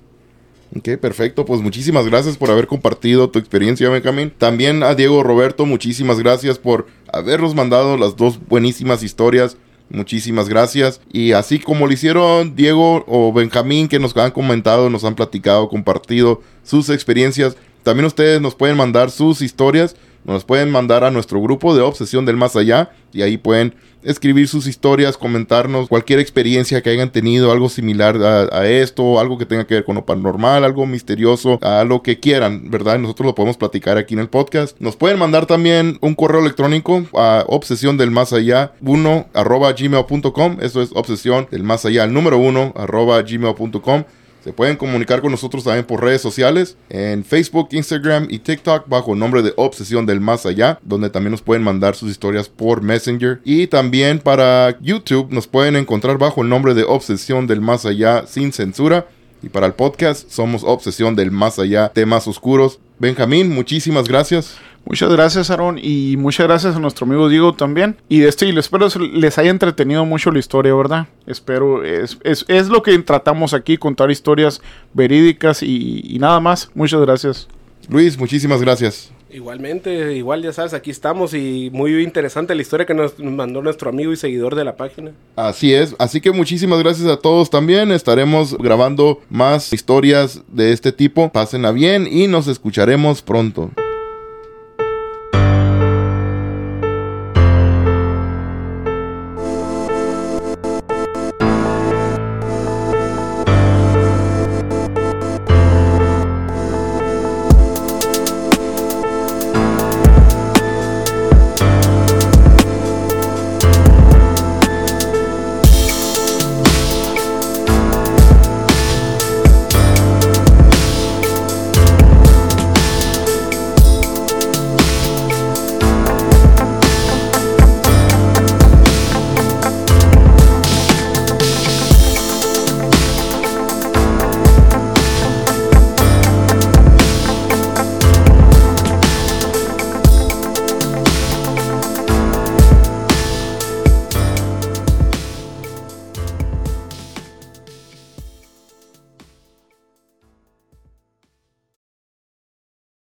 Ok, 0.77 0.89
perfecto. 1.01 1.43
Pues 1.43 1.61
muchísimas 1.61 2.05
gracias 2.05 2.37
por 2.37 2.51
haber 2.51 2.67
compartido 2.67 3.31
tu 3.31 3.39
experiencia, 3.39 3.89
Benjamín. 3.89 4.31
También 4.37 4.83
a 4.83 4.93
Diego 4.93 5.23
Roberto, 5.23 5.65
muchísimas 5.65 6.19
gracias 6.19 6.59
por 6.59 6.85
habernos 7.11 7.55
mandado 7.55 7.97
las 7.97 8.15
dos 8.15 8.37
buenísimas 8.47 9.01
historias 9.01 9.57
Muchísimas 9.89 10.49
gracias. 10.49 10.99
Y 11.11 11.31
así 11.31 11.59
como 11.59 11.87
lo 11.87 11.93
hicieron 11.93 12.55
Diego 12.55 13.05
o 13.07 13.31
Benjamín, 13.31 13.87
que 13.87 13.99
nos 13.99 14.15
han 14.17 14.31
comentado, 14.31 14.89
nos 14.89 15.03
han 15.03 15.15
platicado, 15.15 15.69
compartido 15.69 16.41
sus 16.63 16.89
experiencias, 16.89 17.55
también 17.83 18.05
ustedes 18.05 18.41
nos 18.41 18.55
pueden 18.55 18.75
mandar 18.75 19.11
sus 19.11 19.41
historias 19.41 19.95
nos 20.33 20.43
pueden 20.43 20.69
mandar 20.69 21.03
a 21.03 21.11
nuestro 21.11 21.41
grupo 21.41 21.75
de 21.75 21.81
Obsesión 21.81 22.25
del 22.25 22.35
Más 22.35 22.55
Allá 22.55 22.91
y 23.13 23.21
ahí 23.21 23.37
pueden 23.37 23.73
escribir 24.03 24.47
sus 24.47 24.67
historias, 24.67 25.17
comentarnos 25.17 25.87
cualquier 25.89 26.19
experiencia 26.19 26.81
que 26.81 26.89
hayan 26.89 27.11
tenido, 27.11 27.51
algo 27.51 27.69
similar 27.69 28.17
a, 28.17 28.67
esto, 28.67 29.19
algo 29.19 29.37
que 29.37 29.45
tenga 29.45 29.65
que 29.65 29.75
ver 29.75 29.83
con 29.83 29.95
lo 29.95 30.05
paranormal, 30.05 30.63
algo 30.63 30.85
misterioso, 30.85 31.59
a 31.61 31.83
lo 31.83 32.03
que 32.03 32.19
quieran, 32.19 32.69
¿verdad? 32.69 32.99
Nosotros 32.99 33.25
lo 33.25 33.35
podemos 33.35 33.57
platicar 33.57 33.97
aquí 33.97 34.13
en 34.13 34.19
el 34.19 34.29
podcast. 34.29 34.79
Nos 34.79 34.95
pueden 34.95 35.19
mandar 35.19 35.45
también 35.45 35.97
un 36.01 36.15
correo 36.15 36.41
electrónico 36.41 37.03
a 37.13 37.43
obsesión 37.47 37.97
del 37.97 38.11
más 38.11 38.33
allá 38.33 38.73
1 38.81 39.27
arroba 39.33 39.73
gmail.com. 39.73 40.57
Eso 40.61 40.81
es 40.81 40.91
obsesión 40.93 41.47
del 41.51 41.63
más 41.63 41.85
allá, 41.85 42.03
el 42.03 42.13
número 42.13 42.37
1 42.37 42.73
arroba 42.75 43.21
gmail.com. 43.21 44.03
Se 44.47 44.53
pueden 44.53 44.77
comunicar 44.77 45.19
con 45.19 45.31
nosotros 45.31 45.65
también 45.65 45.83
por 45.83 46.01
redes 46.01 46.21
sociales, 46.21 46.77
en 46.87 47.25
Facebook, 47.25 47.67
Instagram 47.71 48.27
y 48.29 48.39
TikTok 48.39 48.87
bajo 48.87 49.11
el 49.11 49.19
nombre 49.19 49.41
de 49.41 49.51
Obsesión 49.57 50.05
del 50.05 50.21
Más 50.21 50.45
Allá, 50.45 50.79
donde 50.83 51.09
también 51.09 51.31
nos 51.31 51.41
pueden 51.41 51.65
mandar 51.65 51.95
sus 51.97 52.09
historias 52.09 52.47
por 52.47 52.81
Messenger. 52.81 53.41
Y 53.43 53.67
también 53.67 54.19
para 54.19 54.79
YouTube 54.79 55.33
nos 55.33 55.47
pueden 55.47 55.75
encontrar 55.75 56.17
bajo 56.17 56.43
el 56.43 56.47
nombre 56.47 56.73
de 56.75 56.85
Obsesión 56.85 57.45
del 57.45 57.59
Más 57.59 57.85
Allá 57.85 58.25
sin 58.25 58.53
censura. 58.53 59.07
Y 59.43 59.49
para 59.49 59.67
el 59.67 59.73
podcast 59.73 60.31
somos 60.31 60.63
Obsesión 60.63 61.13
del 61.13 61.29
Más 61.29 61.59
Allá, 61.59 61.89
temas 61.89 62.25
oscuros. 62.25 62.79
Benjamín, 62.99 63.53
muchísimas 63.53 64.07
gracias. 64.07 64.55
Muchas 64.89 65.11
gracias, 65.11 65.49
Aaron, 65.49 65.77
y 65.81 66.15
muchas 66.15 66.47
gracias 66.47 66.77
a 66.77 66.79
nuestro 66.79 67.05
amigo 67.05 67.27
Diego 67.27 67.53
también. 67.53 67.97
Y 68.07 68.19
de 68.19 68.29
este, 68.29 68.47
y 68.47 68.57
espero 68.57 68.87
les 68.87 69.37
haya 69.37 69.49
entretenido 69.49 70.05
mucho 70.05 70.31
la 70.31 70.39
historia, 70.39 70.73
¿verdad? 70.73 71.07
Espero, 71.25 71.83
es, 71.83 72.17
es, 72.23 72.69
lo 72.69 72.81
que 72.81 72.97
tratamos 72.99 73.53
aquí, 73.53 73.75
contar 73.75 74.11
historias 74.11 74.61
verídicas 74.93 75.61
y, 75.61 76.15
nada 76.21 76.39
más. 76.39 76.71
Muchas 76.73 77.01
gracias. 77.01 77.49
Luis, 77.89 78.17
muchísimas 78.17 78.61
gracias. 78.61 79.11
Igualmente, 79.29 80.15
igual 80.15 80.41
ya 80.41 80.53
sabes, 80.53 80.73
aquí 80.73 80.89
estamos 80.89 81.33
y 81.33 81.69
muy 81.73 82.01
interesante 82.01 82.55
la 82.55 82.61
historia 82.61 82.85
que 82.85 82.93
nos 82.93 83.19
mandó 83.19 83.61
nuestro 83.61 83.89
amigo 83.89 84.13
y 84.13 84.15
seguidor 84.15 84.55
de 84.55 84.63
la 84.63 84.77
página. 84.77 85.11
Así 85.35 85.73
es, 85.73 85.95
así 85.99 86.21
que 86.21 86.31
muchísimas 86.31 86.79
gracias 86.79 87.09
a 87.09 87.17
todos 87.17 87.49
también. 87.49 87.91
Estaremos 87.91 88.57
grabando 88.57 89.19
más 89.29 89.73
historias 89.73 90.43
de 90.47 90.71
este 90.71 90.93
tipo. 90.93 91.29
Pásenla 91.29 91.73
bien 91.73 92.07
y 92.09 92.27
nos 92.27 92.47
escucharemos 92.47 93.21
pronto. 93.21 93.71